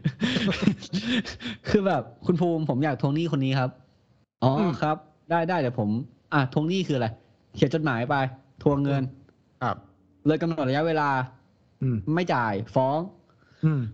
[1.69, 3.71] คือแบบคุณภูมิผมอยากทวงหนี้คนนี้ครับ
[4.43, 4.97] อ๋ออมครับ
[5.31, 5.89] ได้ได้เดี๋ยวผม
[6.33, 7.09] อะทวงหนี้คืออะไร
[7.55, 8.17] เขียนจดหมายไป
[8.63, 9.03] ทวงเงิน
[9.63, 9.77] ครับ
[10.27, 11.09] เลยกำหนดระยะเวลา
[11.83, 13.18] อืมไม่จ่ายฟ้องอืม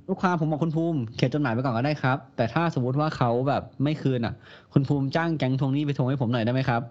[0.06, 4.34] ลูกความผมบอกคุณภูมิเขียนจดหมายไปก่อนก็ได้ครับ แต่ถ้าสมมติว่าเขาแบบไม่คืนอะ
[4.72, 6.82] คุณภูมิจ้างแก๊งทวงหนี้ไปทวงให้ผมหน่อยได้ไหมครับ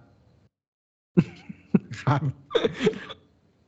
[2.04, 2.22] ครับ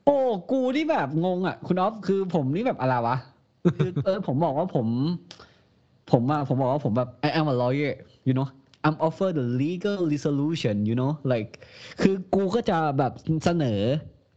[0.05, 0.17] โอ้
[0.51, 3.17] กูนี่แบบงงอะ คุณออฟคือผมนี่แบบอะไรวะ
[3.77, 4.87] คือเออผมบอกว่าผม
[6.11, 7.93] ผมอะผมบอกว่าผมแบบ I am a lawyer
[8.27, 8.47] you know
[8.85, 11.51] I'm offer the legal resolution you know like
[12.01, 13.11] คือกูก็จะแบบ
[13.45, 13.79] เสนอ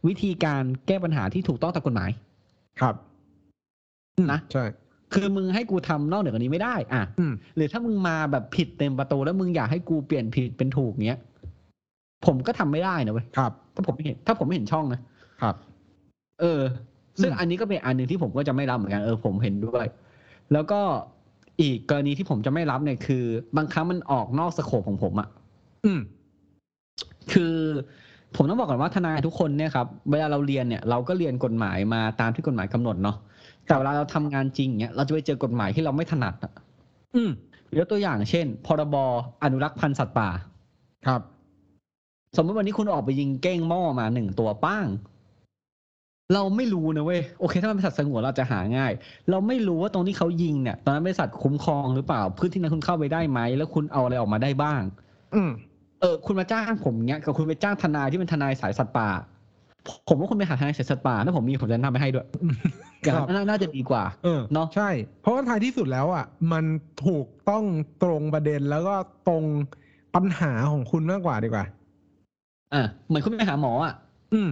[0.07, 2.09] วิธีการแก้ปัญหาที่ถูกต้องตามกฎหมาย
[2.81, 2.95] ครับ
[4.33, 4.65] นะใช่
[5.13, 11.19] คือมึงให้กูทำนอกเหนือจากนี้ไม่ได้ อะอืมหรือถ้ามึงมาแบบผิดเต็มประตูแล้วมึงอยากให้กูเปลี่ยนผิดเป็นถูกเนี้ย
[12.25, 15.01] ผมก็ทำไม่ได้นะเว้ยครับ ถ้าผมไม่เห็น ถ้าผมไม่เห็นช่องนะ
[15.41, 15.55] ครับ
[16.41, 16.61] เออ
[17.21, 19.85] ซึ่งอืมอันนี้ก็เป็นอันหนึ่งที่ผมก็จะไม่รับเหมือนกันเออผมเห็นด้วย
[20.53, 20.81] แล้วก็
[21.61, 23.23] อีกกรณีที่ผมจะไม่รับเนี่ยคือ
[23.57, 25.27] บางครั้งมันออกนอกสโคปของผมอะ
[25.85, 25.99] อืม
[27.31, 27.55] คือ
[28.35, 33.17] ผมต้องบอกก่อนว่าทนายทุกคนเนี่ยครับ เวลาเราเรียนเนี่ย เราก็เรียนกฎหมายมาตามที่กฎหมายกำหนดเนาะ
[33.69, 36.53] แต่เวลาเราทำงานจริงเนี่ยเราจะไปเจอกฎหมายที่เราไม่ถนัดอะ
[37.15, 37.29] อืม
[37.77, 38.95] ยกตัวอย่างเช่น พรบ
[39.43, 40.29] อนุรักษ์พันธุ์สัตว์ป่า
[41.07, 41.21] ครับ
[42.35, 44.85] สมมติวันนี้คุณออกไปยิงเก้งหม้อมาหนึ่งตัวป้าง
[46.33, 48.91] เราไม่รู้นะเว้ยโอเค ถ้ามันเป็นสัตว์สงวนเราจะหาง่าย
[49.29, 54.81] เราไม่รู้ว่าตรงที่เขายิงเนี่ย ตอนนั้นเป็นสัตว์คุ้มครองหรือเปล่าพื้นที่นั้นคุณเข้าไปได้ไหมแล้วคุณเอาอะไรออกมาได้บ้าง
[55.33, 55.49] อืม
[56.01, 59.09] เออ คุณมาจ้างผมเนี้ยกับคุณไปจ้างทนายที่เป็นทนายสายสัตว์ป่า
[60.07, 62.27] ผมว่าคุณไปหาทนายสายสัตว์ป่าถ้าผมมีผมจะแนะนำไปให้ด้วย
[63.03, 64.89] อย่างครับนั้นน่าจะดีกว่า เออเนอะใช่
[65.21, 66.65] เพราะว่าท้ายที่สุดแล้วอะ มัน
[67.05, 67.63] ถูกต้อง
[68.03, 68.95] ตรงประเด็นแล้วก็
[69.27, 69.43] ตรง
[70.15, 71.65] ปัญหาของคุณมากกว่าดีกว่า
[72.73, 73.93] อะเหมือนคุณไปหาหมออะ
[74.33, 74.49] อืม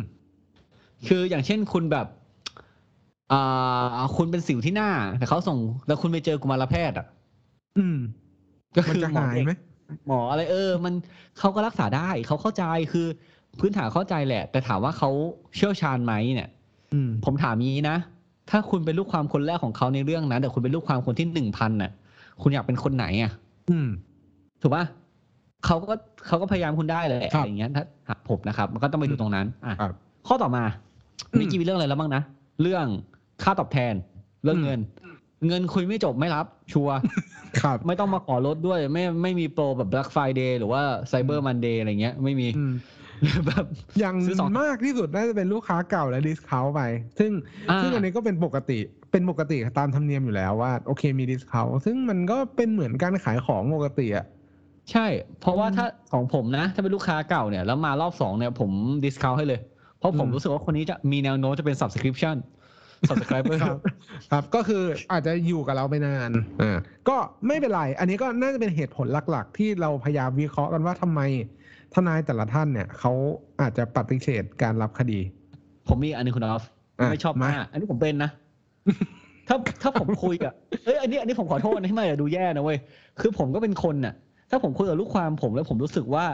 [1.08, 2.08] คืออย่างเช่นคุณแบบ
[3.32, 5.58] อ่าคุณเป็นสิวที่หน้า แต่เขาส่ง
[5.88, 7.06] แล้วคุณไปเจอกุมารแพทย์อะ
[7.78, 7.98] อืม
[8.76, 9.54] ก็มันคือจะหมอหายเด็กไหม
[10.08, 10.94] หมออะไรเออ มัน
[11.40, 12.64] เขาก็รักษาได้เขาเข้าใจ
[12.94, 13.08] คือ
[13.60, 15.10] พื้นฐานเข้าใจแหละ แต่ถามว่าเขา
[15.56, 16.50] เชี่ยวชาญไหมเนี่ย
[16.94, 17.98] อืมผมถามงี้นะ
[18.50, 21.92] ถ้าคุณเป็นลูกความคนแรกของเขาในเรื่องนั้นแต่คุณเป็นลูกความคนที่หนึ่งพันน่ะ
[22.42, 23.32] คุณอยากเป็นคนไหนอะ
[23.70, 23.88] อืม
[24.62, 24.84] ถูกปะ
[25.66, 25.94] เขาก็
[26.28, 29.92] เขาก็พยายามคุณได้เลยครับอะไรอย่างเงี้ยถ้าหากผมนะครับ มันก็ต้องไปดูตรงนั้น อะครับ
[30.28, 30.64] ข้อต่อมา
[31.32, 32.22] อืมมีกี่เรื่องอะไรแล้วบ้างนะ
[32.62, 32.86] เรื่อง
[33.44, 33.94] ค่าตอบแทน
[34.44, 34.80] เรื่องอืมเงิน
[35.48, 36.96] เงินคุยไม่จบไม่รับ ชัวร์
[37.62, 40.82] ครับ ไม่ต้องมาขอลดด้วย ไม่ไม่มีโปรแบบ Black Friday หรือว่า
[41.12, 42.74] Cyber Monday อะไรเงี้ย ไม่มีอืม
[43.48, 43.66] แบบ
[44.00, 46.82] อย่างซื้อสองมากที่สุดน่าจะเป็นลูกค้าเก่าและ discount ไป
[47.20, 47.32] ซึ่ง
[47.70, 48.80] อ่าซึ่งอันนี้ก็เป็นปกติ
[49.12, 54.26] เป็นปกติตามธรรมเนียมอยู่แล้วว่าโอเคมี discount ซึ่งมันก็เป็นเหมือนการขายของปกติอะ
[54.92, 55.08] ใช่
[55.40, 58.72] เพราะว่าอืมถ้าของผมนะ ถ้าเป็นลูกค้าเก่าเนี่ย แล้วมารอบสองเนี่ยผม
[59.04, 59.60] discount ให้เลย
[60.00, 62.38] เพราะผมอืมรู้สึกว่าคนนี้จะมีแนวโน้มจะเป็น subscription
[63.10, 63.78] subscriber ครับ
[64.32, 66.78] ครับ ก็คืออาจจะอยู่กับเราไปนานอ่า
[67.10, 71.22] ก็ไม่เป็นไร อันนี้ก็น่าจะเป็นเหตุผลหลัก ๆ ที่เราพยายามวิเคราะห์กันว่าทำไม
[71.94, 73.12] ทนายแต่ละท่านเนี่ยเขา
[73.62, 75.20] อาจจะปฏิเสธการรับคดี
[75.88, 76.64] ผมมีอันหนึงคุณออฟ
[77.00, 78.32] อะไม่ชอบมามากอันนี้ผมเป็นนะ
[79.48, 80.54] ถ้าถ้าผมคุยกับ
[80.86, 82.78] เอ้ยอันนี้อันนี้ผมขอโทษนะที่ไม่ดูแย่นะเว้ย
[83.22, 84.14] คือผมก็เป็นคนน่ะ
[84.50, 86.26] ถ้าผมคุยกับลูกความผมแล้วผมรู้สึกว่า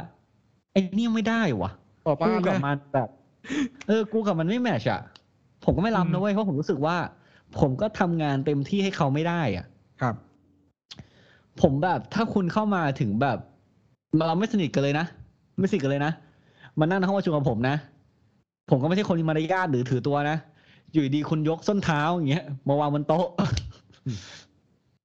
[0.72, 1.72] ไอ้นี่ไม่ได้วะ
[2.06, 3.10] ต่อกูป้านไหมกับมันแบบ
[3.88, 5.01] เออกูกับมันไม่แมทช์อะ
[5.66, 6.97] ผมก็ไม่รับอืมนะเว้ยเพราะผมรู้สึกว่า
[7.60, 9.66] ผมก็ทำงานเต็มที่ให้เขาไม่ได้อะ
[10.01, 10.16] ครับ
[11.62, 13.38] ผมแบบถ้าคุณเข้ามาถึงแบบ
[14.28, 15.06] เราไม่สนิทกันเลยนะ
[15.60, 16.12] ไม่สนิทกันเลยนะ
[16.80, 17.76] มานั่งในห้องประชุมกับผมนะ
[18.70, 20.38] ผมก็ไม่ใช่คนมีมารยาทหรือถือตัวนะ
[20.91, 23.28] อยู่ดีๆคุณยกส้นเท้าอย่างเงี้ยมาวางบนโต๊ะ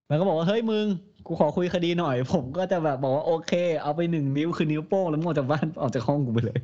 [0.09, 0.85] แล้วก็บอกว่าเฮ้ยมึง
[1.27, 6.59] กูขอคุยคดีหน่อย ผมก็จะแบบบอกว่าโอเค เอาไปหนึ่งนิ้วคือนิ้วโป้งแล้วมึงออกจากบ้านออกจากห้องกูไปเลย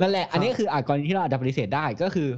[0.00, 2.28] นั่นแหละ อันนี้ก็คืออาจกรณีที่เราอาจจะปฏิเสธได้ก็คือ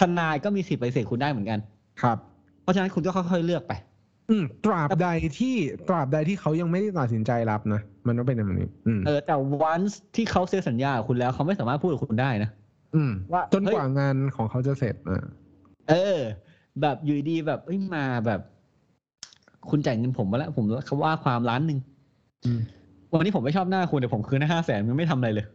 [0.00, 1.58] ทนายก็มีสิทธิ์ปฏิเสธคุณได้เหมือนกัน
[2.02, 2.16] ครับ
[2.62, 3.72] เพราะฉะนั้นคุณก็ค่อยๆเลือกไป
[4.30, 5.08] อืมตราบใด
[5.40, 5.54] ที่
[5.88, 9.34] ตราบใดที่เขายังไม่ได้ตัดสินใจรับนะ มันต้องเป็นแบบนี้อืมเออแต่
[9.72, 12.50] once ที่เขาเซ็นสัญญากับคุณแล้วเขาไม่สามารถพูดกับคุณได้นะ
[12.94, 15.24] อืมว่าจนเฮ้ยกว่างานของเขาจะเสร็จอ่า
[15.90, 16.18] เออ
[16.80, 18.40] แบบอยู่ดีๆแบบเอ้ยมาแบบ
[19.70, 21.78] คุณจ่ายเงินผมมาแล้ว ผมค่าว่าความล้านหนึ่ง
[22.44, 22.60] อืม
[23.12, 25.46] วันนี้ผมไม่ชอบหน้าคุณแต่ผมคืนห้าแสนมันไม่ทำอะไรเลย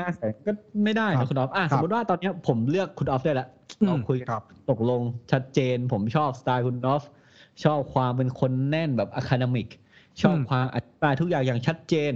[0.00, 0.52] ห้าแสนก็
[0.84, 3.48] ไม่ได้นะครับคุณออฟอะครัสบมมติว่าตอนเนี้ยผมเลือกคุณออฟได้แล้ว
[3.86, 5.00] เราคุยกันครับตกลง
[5.32, 7.02] ชัดเจน ผมชอบสไตล์คุณออฟ
[7.64, 9.68] ชอบความเป็นคนแน่นแบบ academic
[10.22, 12.12] ชอบอืมความอธิบายทุกอย่างอย่างชัดเจน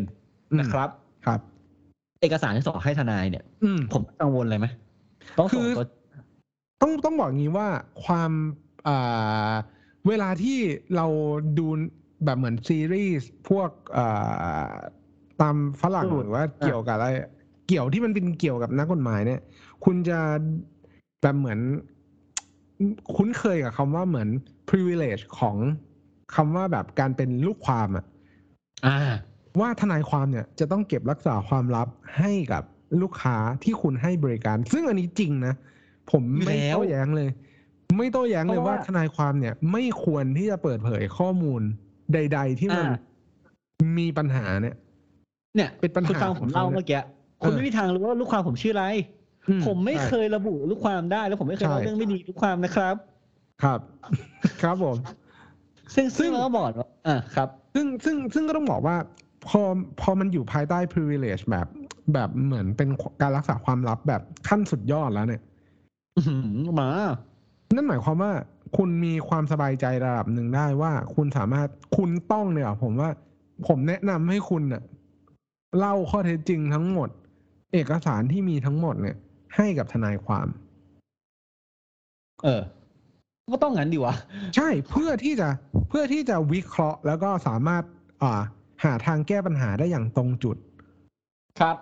[0.51, 0.88] อืมนะครับ
[1.26, 1.40] ครับ
[2.20, 4.66] เอกสารที่ส่งให้ทนายเนี่ย อืมผมกังวลเลยไหม
[5.38, 5.86] ต้องส่งคือตัว
[6.80, 7.68] ต้องต้องบอกงี้ว่า
[8.05, 8.30] ความ
[8.88, 9.53] อ่า
[10.09, 10.59] เวลาที่
[10.97, 11.07] เรา
[11.59, 11.66] ดู
[12.24, 14.72] แบบเหมือนซีรีส์พวกอ่า
[15.40, 17.07] ตามฝรั่งสูตรหรือว่าเกี่ยวกับอะไร
[17.66, 19.40] เกี่ยวที่มันเป็นเกี่ยวกับนักกฎหมายเนี่ย
[19.84, 20.18] คุณจะ
[21.22, 21.59] แบบเหมือน
[23.16, 24.28] คุ้นเคยกับคำว่าเหมือน
[24.72, 25.56] privilege ของ
[26.34, 28.04] คำว่าแบบการเป็นลูกความอะ
[28.86, 28.96] อ่า
[29.60, 32.62] ว่าทนายความเนี่ยจะต้องเก็บรักษาความลับให้กับ
[33.02, 35.54] ลูกค้าที่คุณให้บริการ ซึ่งอันนี้จริงนะ
[36.10, 37.28] ผมไม่อยู่แล้วโต้แย้งเลย
[37.98, 41.62] ไม่โต้แย้งเลยเพราะว่าว่าทนายความเนี่ย ไม่ควรที่จะเปิดเผยข้อมูล
[42.14, 42.98] ใด ๆ ที่มันอ่า
[43.98, 44.76] มีปัญหาเนี่ย
[45.56, 47.00] เนี่ย เป็นปัญหาคุณฟังผมเล่าของเขาเนี่ยเมื่อกี้
[47.42, 48.86] คุณเออไม่มีทางรู้ว่าลูกความผมชื่ออะไร
[49.48, 52.94] อืผมไม่ใช่เคยระบุลูกความได้ แล้วผมไม่เคยใช่เล่าเรื่องไม่ดีลูกความนะครับ
[53.62, 53.78] ครับ
[54.62, 54.96] ครับผม
[55.94, 58.96] ซึ่งซึ่ซึ่งงเราก็บอกว่าอ่าครับ ซึ่งซึ่งซึ่งก็ต้องบอกว่า
[59.48, 59.61] พอ
[60.00, 61.66] พอมันอยู่ภายใต้ privilege แบบ
[62.14, 62.88] แบบเหมือนเป็น
[63.22, 65.42] การรักษาความลับแบบขั้นสุดยอดแล้วเนี่ย
[66.16, 66.36] อื้อหื
[66.66, 66.88] อมา
[67.74, 68.32] นั่นหมายความว่า
[68.76, 73.11] คุณมีความสบายใจระดับหนึ่งได้ว่า คุณสามารถคุณต้องเนี่ย ผมว่า
[73.66, 74.82] ผมแนะนำให้คุณเน่ะ
[75.78, 77.09] เล่าข้อเท็จจริงทั้งหมด
[77.72, 79.16] เอกสารที่มีทั้งหมดเนี่ย
[79.57, 80.46] ให้กับทนายความ
[82.44, 82.62] เออ
[83.51, 84.14] ก็ต้องงั้นดีวะ
[84.57, 85.49] ใช่เพื่อที่จะ
[85.88, 87.82] เพื่อที่จะวิเคราะห์ แล้วก็สามารถ
[88.22, 88.43] อ่า
[88.84, 90.57] หาทางแก้ปัญหาได้อย่างตรงจุด
[91.61, 91.76] ครับ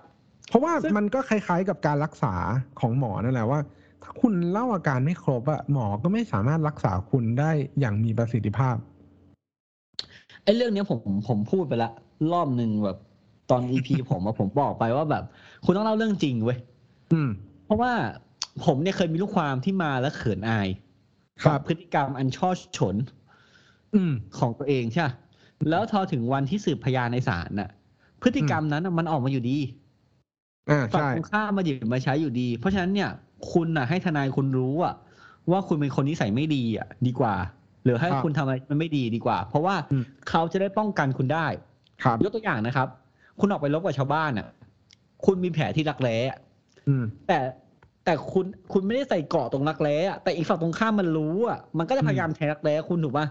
[0.49, 2.35] เพราะว่าซึ่งมันก็คล้าย ๆ กับการรักษา
[2.81, 3.61] ของหมอนั่นแหละว่า
[4.03, 7.51] ถ้าคุณเล่าอาการไม่ครบอะหมอก็ไม่สามารถรักษาคุณได้
[7.81, 8.77] อย่างมีประสิทธิภาพ
[10.43, 10.99] ไอ้เรื่องเนี้ยผม
[11.29, 11.91] ผมพูดไปละ
[12.33, 12.99] รอบหนึ่งแบบ
[13.51, 15.25] ตอนอีพีผมอะผมบอกไปว่าแบบ
[15.65, 16.59] คุณต้องเล่าเรื่องจริงเว้ย
[17.13, 17.29] อืม
[17.65, 17.93] เพราะว่า
[18.65, 20.69] ผมเนี่ยเคยมีลูกความที่มาแล้วเขินอาย
[21.43, 22.97] ครับกัพฤติกรรมอันช่อฉน
[23.95, 25.15] อืมของตัวเองใช่ปะ
[25.71, 27.71] แล้วทอถึงวันที่สืบพยานในศาลน่ะ
[28.23, 29.59] พฤติกรรมนั้นน่ะมันออกมาอยู่ดี
[30.71, 33.11] อ่าฝั่งใช่ตรงข้ามมาหยิบมาใช้อยู่ดี เพราะฉะนั้นเนี่ย
[33.53, 34.95] คุณน่ะ ให้ทนายคุณรู้อะ
[35.51, 37.35] ว่าคุณเป็นคนนิสัยไม่ดีอะดีกว่า
[37.85, 41.47] หรือให้ครับคุณทำอะไรมันไม่ดีดีกว่า เพราะว่าอืมเขาจะได้ป้องกันคุณได้
[42.05, 42.89] ครับยกตัวอย่างนะครับ
[43.41, 44.49] คุณออกไปรบกับชาวบ้านอะ
[45.27, 46.39] คุณมีแผลที่รักแร้อะ
[46.89, 47.39] อืมแต่
[48.11, 53.27] แต่คุณคุณไม่ได้ใส่เกราะตรงรักแร้อะแต่อีกฝั่งตรงข้ามมันรู้อะมันก็จะพยายามแทงรักแร้คุณถูกป่ะ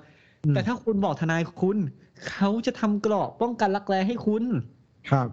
[0.46, 1.78] อืมแต่ถ้าคุณบอกทนายคุณ
[2.32, 4.44] เขาจะทำเกราะป้องกันรักแร้ให้คุณ
[5.10, 5.28] ครับ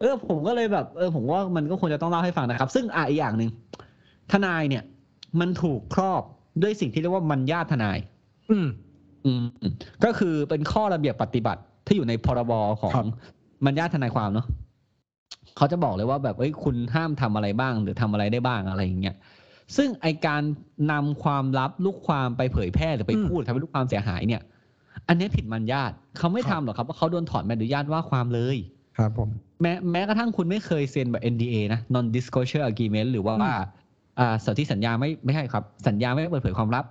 [0.00, 3.50] เออ ผมก็เลยแบบ เออ ผมว่ามันก็ควรจะต้องเล่าให้ฟังนะครับ ซึ่งอะอีกอย่างหนึ่ง
[4.32, 4.84] ทนายเนี่ย
[5.40, 6.22] มันถูกครอบ
[6.62, 7.98] ด้วยสิ่งที่เรียกว่ามันญาติทนาย
[8.50, 8.66] อืม
[9.24, 9.44] อืม
[10.04, 13.06] ก็คือเป็นข้อระเบียบปฏิบัติที่อยู่ในพรบของครับ
[13.64, 14.46] มันญาติทนายความเนาะ
[15.56, 19.16] เขาจะบอกเลยว่าแบบเอ้ยคุณห้ามทำอะไรบ้าง หรือทำอะไรได้บ้างอะไรอย่างเงี้ย
[19.76, 20.42] ซึ่งไอการ
[20.92, 24.42] นำความลับลูกความไปเผยแพร่หรือไปพูดทำให้ลูกความเสียหายเนี่ย
[25.08, 28.56] อันนี้ผิดมันญาติเขาไม่ทำหรอกครับว่าเขาโดนถอนใบอนุญาตว่าความเลย
[28.98, 29.28] ครับผม
[29.62, 33.52] แม้แม้กระทั่งคุณไม่เคยเซ็นแบบ NDA นะ non disclosure agreement หรือว่าอืม
[34.18, 36.84] อ่าสนธิสัญญาไม่ไม่ใช่ครับ สัญญาไม่เปิดเผยความลับ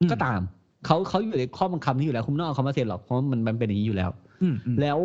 [0.00, 0.40] อืมก็ตาม
[0.86, 4.10] เขาเขาอยู่ในข้อบังคับนี้อยู่แล้ว คุณไม่ต้องเอาเขามาเซ็นหรอกเพราะมันมันเป็นอย่างนี้อยู่แล้ว
[4.42, 4.98] อืมอืมแล้ว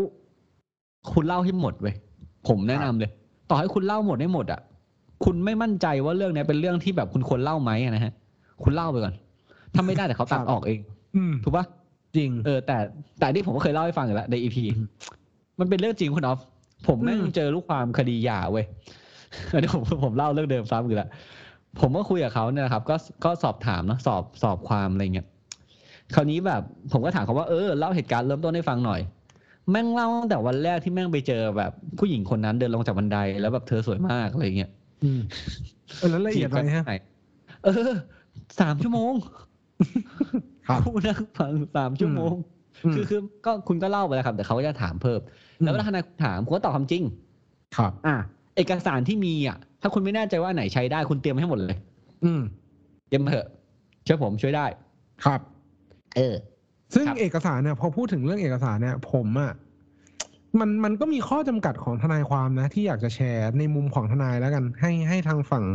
[1.12, 1.96] คุณเล่าให้หมดเว้ย
[2.48, 3.12] ผมแนะนำเลย
[3.50, 4.62] ต่อให้คุณเล่าหมดให้หมดอะ
[5.26, 8.14] คุณไม่มั่นใจว่าเรื่องเนี้ยเป็นเรื่องที่แบบคุณควรเล่าไหมอะนะฮะ
[8.64, 9.14] คุณเล่าไปก่อน
[9.74, 10.80] ถ้าไม่ได้แต่เขาตัดออกเอง
[11.16, 11.66] อืมถูกปะ
[12.16, 12.78] จริง เออ แต่
[13.20, 14.88] แต่ที่ผมก็เคยเล่าให้ฟังอยู่แล้วในอีพีอืม
[15.60, 16.40] มันเป็นเรื่องจริงคุณออฟ
[16.88, 18.66] ผมแม่งอืมเจอลูกความคดีหย่าเว้ย
[19.52, 21.10] อันนี้ผมผมเล่าเรื่องเดิมซ้ำอีกแล้ว
[21.80, 25.28] ผมก็คุยกับเขาเนี่ยนะครับ ก็ก็สอบถามเนอะสอบสอบความอะไรเงี้ย
[26.16, 29.00] คราวนี้แบบ ผมก็ถามเขาว่าเออเล่าเหตุการณ์เริ่มต้นให้ฟังหน่อย
[29.72, 34.72] แม่งเล่าตั้งแต่วันแรกที่แม่งไปเจอแบบผู้หญิงคนนั้นเดินลงจากบันไดแล้วแบบเธอสวยมากอะไรเงี้ย
[35.04, 35.22] อืม
[36.00, 36.86] เออแล้วละเอียดอะไรฮะ
[37.64, 37.94] เออ
[38.60, 39.14] สามชั่วโมง
[40.68, 42.34] ครับคู่นั่งฟังสามชั่วโมง
[42.92, 45.20] มคือคือก็คุณก็เล่าไปแล้วครับ แต่เขาก็จะถามเพิ่ม
[45.60, 47.04] แล้วเวลาทนายถามคุณก็ตอบความจริง
[47.78, 48.16] ครับ อะ
[48.56, 51.78] เอกสารที่มีอะ ถ้าคุณไม่แน่ใจว่าอันไหนใช้ได้คุณเตรียมให้หมดเลย
[52.26, 52.42] อืม
[53.08, 53.48] เตรียมมาเถอะ
[54.04, 54.66] เชื่อผมช่วยได้
[55.24, 55.42] ครับ
[56.16, 56.36] เออ
[56.94, 59.54] ซึ่งครับเอกสารเนี่ยพอพูดถึงเรื่องเอกสารเนี่ยผมอะ
[60.60, 65.66] มันมันก็มีข้อจำกัดของทนายความนะที่อยากจะแชร์ในมุมของทนายแล้วกัน ให้ให้ทางฝั่ง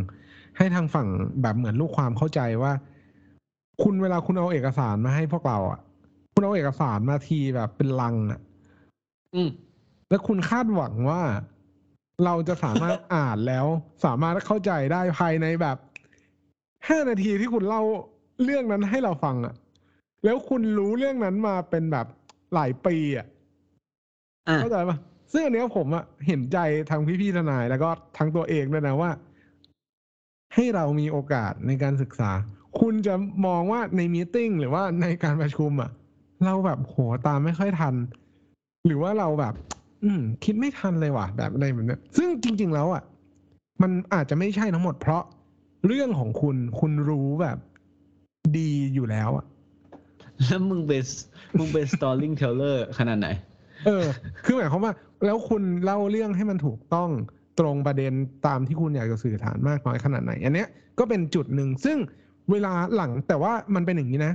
[0.56, 1.08] ให้ทางฝั่ง
[1.42, 2.72] แบบเหมือนลูกความเข้าใจว่า
[3.82, 5.80] คุณเวลาคุณเอาเอกสารมาให้พวกเราอะ
[6.34, 8.40] คุณเอาเอกสารมาทีแบบเป็นลังอะ
[9.34, 9.48] อืม
[10.08, 11.22] แล้วคุณคาดหวังว่า
[12.24, 13.66] เราจะสามารถอ่านแล้ว
[14.04, 15.76] สามารถเข้าใจได้ภายในแบบ
[16.88, 17.82] ห้านาทีที่คุณเล่า
[18.44, 19.54] เรื่องนั้นให้เราฟังอะ
[20.24, 22.06] แล้วคุณรู้เรื่องนั้นมาเป็นแบบ
[22.54, 23.26] หลายปีอะ
[24.48, 24.98] อะเข้าใจปะ
[25.32, 26.58] ซึ่งอันเนี้ยผมอะเห็นใจ
[26.90, 27.88] ทางพี่ๆทนายแล้วก็
[28.18, 29.10] ทั้งตัวเองด้วยนะว่า
[30.54, 32.30] ให้เรามีโอกาสในการศึกษา
[32.80, 33.14] คุณจะ
[33.46, 35.90] มองว่าในมีตติ้งหรือว่าในการประชุมอะ
[36.44, 36.96] เราแบบโห
[37.26, 37.94] ตามไม่ค่อยทัน
[38.86, 39.54] หรือว่าเราแบบ
[40.04, 43.02] อืม คิดไม่ทันเลยว่ะแบบอะไรแบบเนี้ยซึ่งจริง ๆ แล้วอะ
[43.82, 45.22] มันอาจจะไม่ใช่ทั้งหมดเพราะ
[45.86, 47.58] เรื่องของคุณคุณรู้แบบ
[48.56, 49.44] ดีอยู่แล้วอะ
[50.46, 51.02] แล้วมึงเป็น
[51.58, 53.28] มึงเป็น stalling teller ขนาดไหน
[53.86, 54.06] เออ
[54.44, 54.92] คือหมายความว่า
[55.24, 57.10] แล้วคุณเล่าเรื่องให้มันถูกต้อง
[57.60, 58.12] ตรงประเด็น
[58.46, 60.68] ตามที่คุณอยากจะสื่อฐานมากน้อยขนาดไหน อันเนี้ย
[60.98, 61.98] ก็เป็นจุดหนึ่ง ซึ่ง
[62.50, 64.32] เวลาหลังแต่ว่ามันเป็นอย่างนี้นะ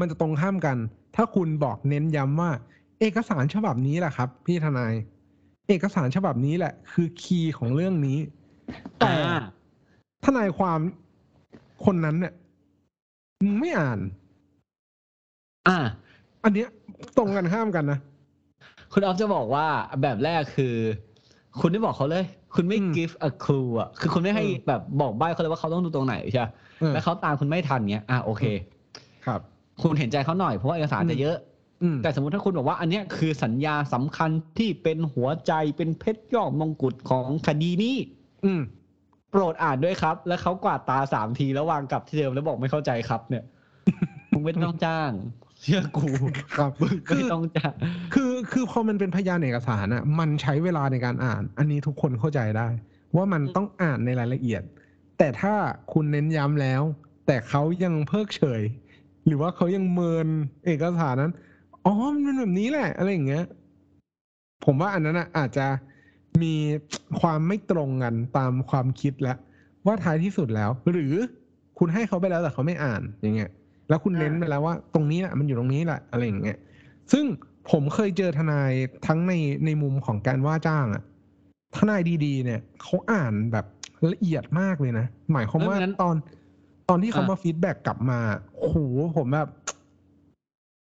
[0.00, 0.76] มันจะตรงข้ามกัน
[1.16, 2.50] ถ้าคุณบอกเน้นย้ำว่า
[3.00, 4.94] เอกสารฉบับนี้แหละครับ พี่ทนาย
[5.68, 8.18] เอกสารฉบับนี้แหละ คือคีย์ของเรื่องนี้
[8.98, 9.38] แต่อ่า
[10.24, 10.78] ทนายความ
[11.84, 12.32] คนนั้นเนี่ย
[13.42, 13.98] มึงไม่อ่าน
[15.68, 15.78] อ่า
[16.44, 16.68] อันเนี้ย
[17.16, 17.98] ตรงกันข้ามกันนะ
[18.92, 19.66] คุณออฟจะบอกว่า
[20.02, 20.74] แบบแรกคือ
[21.60, 26.50] คุณไม่บอกเขาเลย คุณไม่อืม give a clue อะคือคุณไม่ให้อืมแบบบอกใบ้เขาเลยว่าเขาต้องดูตรงไหนใช่ปะ
[26.80, 28.42] เออแล้วเขาตามคุณไม่ทันเงี้ยอะโอเค
[29.26, 29.40] ครับ
[29.82, 31.36] คุณเห็นใจเขาหน่อยเพราะว่าเอกสารอืมจะเยอะ
[31.82, 37.96] อืมแต่สมมติถ้าคุณบอกว่าอันเนี้ยคือสัญญาสำคัญที่เป็นหัวใจเป็นเพชรยอดมงกุฎของคดีนี้
[38.44, 38.60] อืม
[39.30, 43.44] โปรดอ่านด้วยครับ แล้วเขากวาดตาสามทีแล้ววางกลับที่เดิมแล้วบอกไม่เข้าใจครับ เนี่ย
[44.30, 45.10] มึงไม่ต้องจ้าง
[45.66, 46.08] เชื่อกู
[46.56, 47.74] ครับมึงคืไม่อต้องจ้าง
[48.14, 52.68] คือคือพอมันเป็นพยานเอกสารอะ มันใช้เวลาในการอ่าน อันนี้ทุกคนเข้าใจได้
[53.16, 54.62] ว่ามันต้องอ่านในรายละเอียด
[55.18, 55.54] แต่ถ้า
[55.92, 56.82] คุณเน้นย้ำแล้ว
[57.26, 58.62] แต่เขายังเพิกเฉย
[59.26, 60.28] หรือว่าเขายังเมิน
[60.66, 61.32] เอกสารนั้น
[61.84, 63.44] อ๋อมันเป็นแบบนี้แหละอะไรอย่างเงี้ย
[64.64, 65.66] ผมว่าอันนั้นอะอาจจะ
[66.42, 66.54] มี
[67.20, 69.36] ความไม่ตรงกันตามความคิดแล้ว
[69.86, 71.14] ว่าท้ายที่สุดแล้ว หรือ
[71.78, 73.50] คุณให้เขาไปแล้วแต่เขาไม่อ่านอย่างเงี้ย
[73.88, 76.58] แล้วคุณเน้นไปแล้วว่า ตรงนี้แหละมันอยู่ตรงนี้แหละอะไรอย่างเงี้ย
[77.12, 77.24] ซึ่ง
[77.70, 78.72] ผมเคยเจอทนาย
[79.06, 79.32] ทั้งใน
[79.64, 81.02] ในมุมของการว่าจ้างอะ
[81.76, 83.66] ทนายดีๆ เนี่ยเขาอ่านแบบ
[84.12, 86.14] ละเอียดมากเลยนะ หมายความว่าตอน
[86.88, 88.20] ตอนที่เขามา feedback กลับมา
[88.58, 88.78] โอ้โห
[89.16, 89.48] ผมแบบ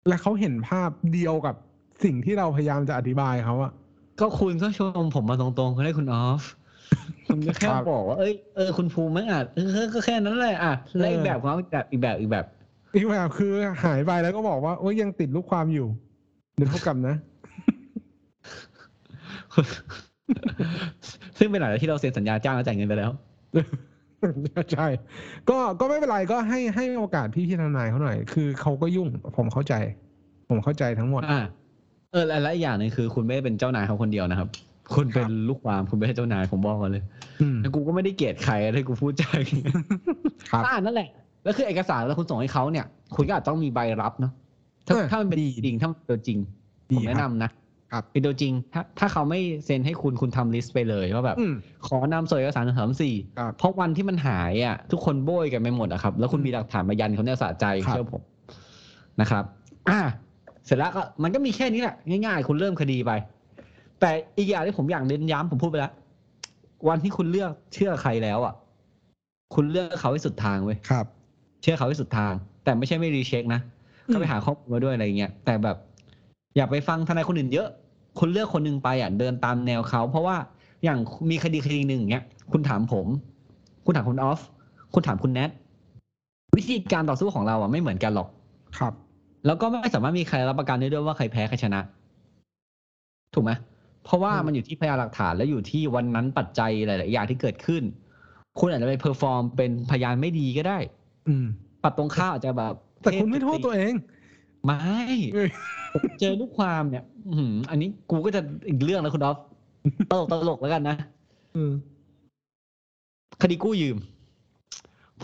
[0.08, 1.56] และเขาเห็นภาพเดียวกับ
[2.04, 3.72] สิ่งที่เราพยายามจะอธิบายเขาอะ
[4.20, 6.44] ก็คุณก็ชมผมมาตรงๆก็ได้คุณออฟ
[7.28, 12.46] คุณก็แค่ครับบอกว่าเอ้ยเออคุณภูมิไม่อ่านเออก็แค่นั้นแหละอะแล้วอีกเออแบบของเขาอีกแบบอีกแบบอีกแบบ
[12.96, 15.88] อีกแบบคือหายไปแล้วก็บอกว่าโอ้ยยังติดลูกความอยู่
[16.56, 17.16] เดี๋ยวเท่ากับนะ
[21.38, 23.12] ซึ่งเป็นหลังจากที่เราเซ็นสัญญาจ้างแล้วจ่ายเงินไปแล้ว
[24.74, 24.88] ใช่
[25.50, 29.74] ก็ก็ไม่เป็นไรก็ให้ให้โอกาสพี่พี่ทนายเขาหน่อย คือเขาก็ยุ่ง ผมเข้าใจ
[30.50, 31.42] ผมเข้าใจทั้งหมดอ่า
[32.12, 34.50] เออและและอีกอย่างหนึงคือ คุณไม่ได้เป็นเจ้านายเขาคนเดียวนะครับ
[34.96, 37.04] คุณเป็นลูกความคุณไม่ใช่เจ้านายผมบอกก่อนเลย
[37.42, 39.74] อืมแล้วกูก็ไม่ได้เกลียดใครอะไรกูพูดใจาอย่างเงี้ย
[40.52, 41.10] ครับอ่านั่นแหละ
[41.46, 42.86] แล้วคือเอกสารแล้วคุณส่งให้เขาเนี่ย
[43.16, 44.34] คุณก็อาจต้องมีใบรับเนาะ
[44.88, 46.38] ถ้าเออถ้ามันเป็นดีจริงถ้ามันเป็นตัวจริง
[46.92, 47.52] ดีผมแนะครับนำนะ
[47.92, 51.54] ครับเป็นตัวจริง ถ้าถ้าเขาไม่เซ็นให้คุณคุณทำลิสต์ไปเลยว่าแบบอืม
[51.88, 58.22] ขอนำส่วนเอกสารหนึ่งสามสี่ครับเพราะวันที่มันหายอะ ทุกคนโบยกันไปหมดอะครับ แล้วคุณมีหลักฐานมายันเขาเนี่ยสะใจครับเชื่อผม
[59.22, 59.44] นะครับ
[59.90, 60.00] อ่า
[60.66, 63.12] เสร็จแล้วก็มันก็มีแค่นี้แหละง่าย ๆ คุณเริ่มคดีไป
[64.00, 65.94] แต่อีกอย่างที่ผมอยากเน้นย้ำผมพูดไปแล้ว
[66.88, 68.54] วันที่คุณเลือกเชื่อใครแล้วอะ
[69.56, 71.06] คุณเลือกเขาให้สุดทางเว้ยครับ
[71.66, 73.62] เชื่อเขาให้สุดทาง แต่ไม่ใช่ไม่รีเช็คนะ
[74.08, 75.78] อืมก็ไปหาข้อมูลมาด้วยอะไรเงี้ยแต่แบบ
[76.56, 77.68] อย่าไปฟังทนายคนอื่นเยอะ
[78.20, 80.38] คุณเลือกคนหนึ่งไปอะเดินตามแนวเขาเพราะว่า
[80.84, 81.00] อย่าง
[81.30, 83.08] มีคดีคดีหนึ่งอย่างเงี้ย คุณถามผม
[83.86, 84.40] คุณถามคุณออฟ
[84.94, 85.50] คุณถามคุณแนท
[86.56, 88.28] วิธีการต่อสู้ของเราอะไม่เหมือนกันหรอก
[88.78, 88.94] ครับ
[89.46, 91.82] แล้วก็ไม่สามารถมีใครรับประกันได้ด้วยว่าใครแพ้ใครชนะ
[93.34, 93.52] ถูกไหม
[94.04, 97.84] เพราะว่าอืมมันอยู่ที่พยานหลักฐานและอยู่ที่วันนั้นปัจจัยหลาย ๆ อย่างที่เกิดขึ้น
[98.60, 100.78] คุณอาจจะไป perform เป็นพยานไม่ดีก็ได้
[101.28, 101.46] อืม
[101.84, 103.94] ฝั่งตรงข้ามอาจจะแบบแต่คุณไม่โทษตัวเอง
[104.66, 104.80] ไม่
[105.34, 105.50] เอ้ย
[105.94, 109.38] ผมเจอลูกความเนี่ย อื้อหืออันนี้กูก็จะอีกเรื่องนะคุณออฟ
[110.12, 110.98] ตลกตลกแล้วกันนะ
[111.56, 111.72] อืม
[113.42, 113.98] คดีกู้ยืม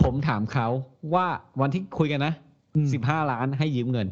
[0.02, 0.68] ผมถามเขา
[1.14, 1.28] ว่า
[1.62, 2.34] วันที่คุยกันนะ
[2.76, 4.08] อืมสิบห้าล้านให้ยืมเงิน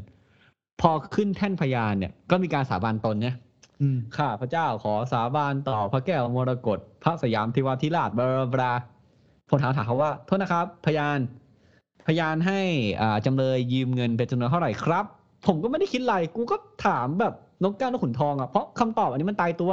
[0.81, 3.35] พอขึ้นแท่นพยานเนี่ย ก็มีการสาบานตนเนี่ย
[3.81, 8.71] อืมข้าพระเจ้าขอสาบานต่อพระแก้วมรกตพระสยามทิวาธิราชบลาบลาบลา
[9.49, 11.17] ผมถามถามเขาว่าโทษนะครับ พยาน
[12.07, 12.59] พยานให้
[13.01, 15.05] อ่าจำเลยยืมเงินเป็นจำนวนเท่าไหร่ครับ
[15.47, 17.33] ผมก็ไม่ได้คิดอะไรกูก็ถามแบบ
[17.63, 19.71] นกแก้วนกขุนทองอะเพราะคำตอบอันนี้มันตายตัว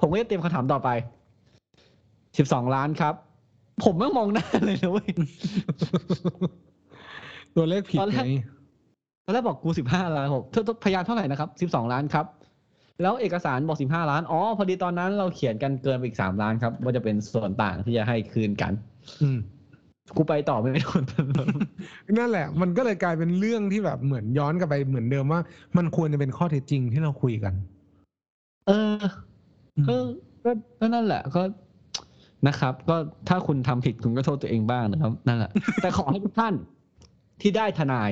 [0.00, 0.88] ผมก็จะเตรียมคำถามต่อไป
[2.38, 3.14] สิบสองล้านครับ
[3.84, 5.08] ผมไม่มองหน้าเลยนะเว้ย
[7.56, 8.42] ตัวเลขผิดตอนแรไงก
[9.24, 12.26] ตอนแรกบอกกูสิบห้าล้านผมเธอพยานเท่าไหร่นะครับสิบสองล้านครับ
[13.02, 18.72] แล้วเอกสารบอกสิบห้าล้าน อ๋อ พอดีตอนนั้นเราเขียนกันเกินไปอีกสามล้านครับ ว่าจะเป็นส่วนต่างที่จะให้คืนกัน
[19.22, 19.38] อืม
[20.16, 21.04] กูไปต่อไม่ได้คน
[22.18, 25.40] นั่นแหละ มันก็เลยกลายเป็นเรื่องที่แบบเหมือนย้อนกลับไปเหมือนเดิมว่า
[25.76, 27.54] มันควรจะเป็นข้อเท็จจริงที่เราคุยกัน
[28.66, 28.96] เออ
[29.88, 29.96] ก็
[30.44, 30.50] ก็
[30.80, 31.42] ก็นั่นแหละก็
[32.48, 32.96] นะครับ ก็
[33.28, 35.50] ถ้าคุณทำผิดคุณก็โทษตัวเองบ้างนะครับ นั่นแหละ
[35.82, 36.54] แต่ขอให้ทุกท่าน
[37.40, 38.10] ที่ได้ทนาย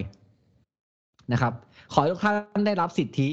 [1.33, 1.53] นะครับ
[1.93, 3.29] ขอให้ทุกท่านได้รับสิทธิ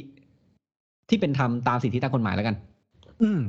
[1.09, 2.55] ที่เป็นธรรมตามสิทธิตามกฎหมายแล้วกัน
[3.21, 3.41] อืม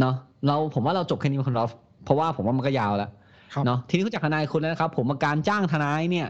[0.00, 0.14] เนาะ
[0.46, 1.70] เราผมว่าเราจบแค่นี้คุณรอฟ
[2.04, 3.19] เพราะว่าผมว่ามันก็ยาวแล้วครับ
[3.66, 6.28] เนาะทีนี้รู้จักทนายคุณแล้วนะครับ ผมาการจ้างทนายเนี่ย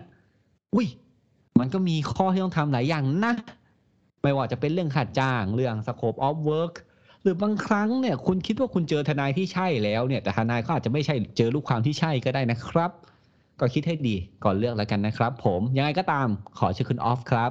[0.74, 0.86] อุ้ย
[1.58, 3.34] มันก็มีข้อที่ต้องทำหลายอย่างนะ
[4.22, 6.74] ไม่ว่าจะเป็นเรื่องค่าจ้างเรื่อง scope of work
[7.22, 12.90] หรือบางครั้งเนี่ย คุณคิดว่าคุณเจอทนายที่ใช่แล้วเนี่ย แต่ทนายเขาอาจจะไม่ใช่เจอลูกความที่ใช่ก็ได้นะครับ
[13.60, 17.50] ก็คิดให้ดีก่อนเลือกแล้วกันนะครับ ผมยังไงก็ตามขอเชิญคุณออฟครับ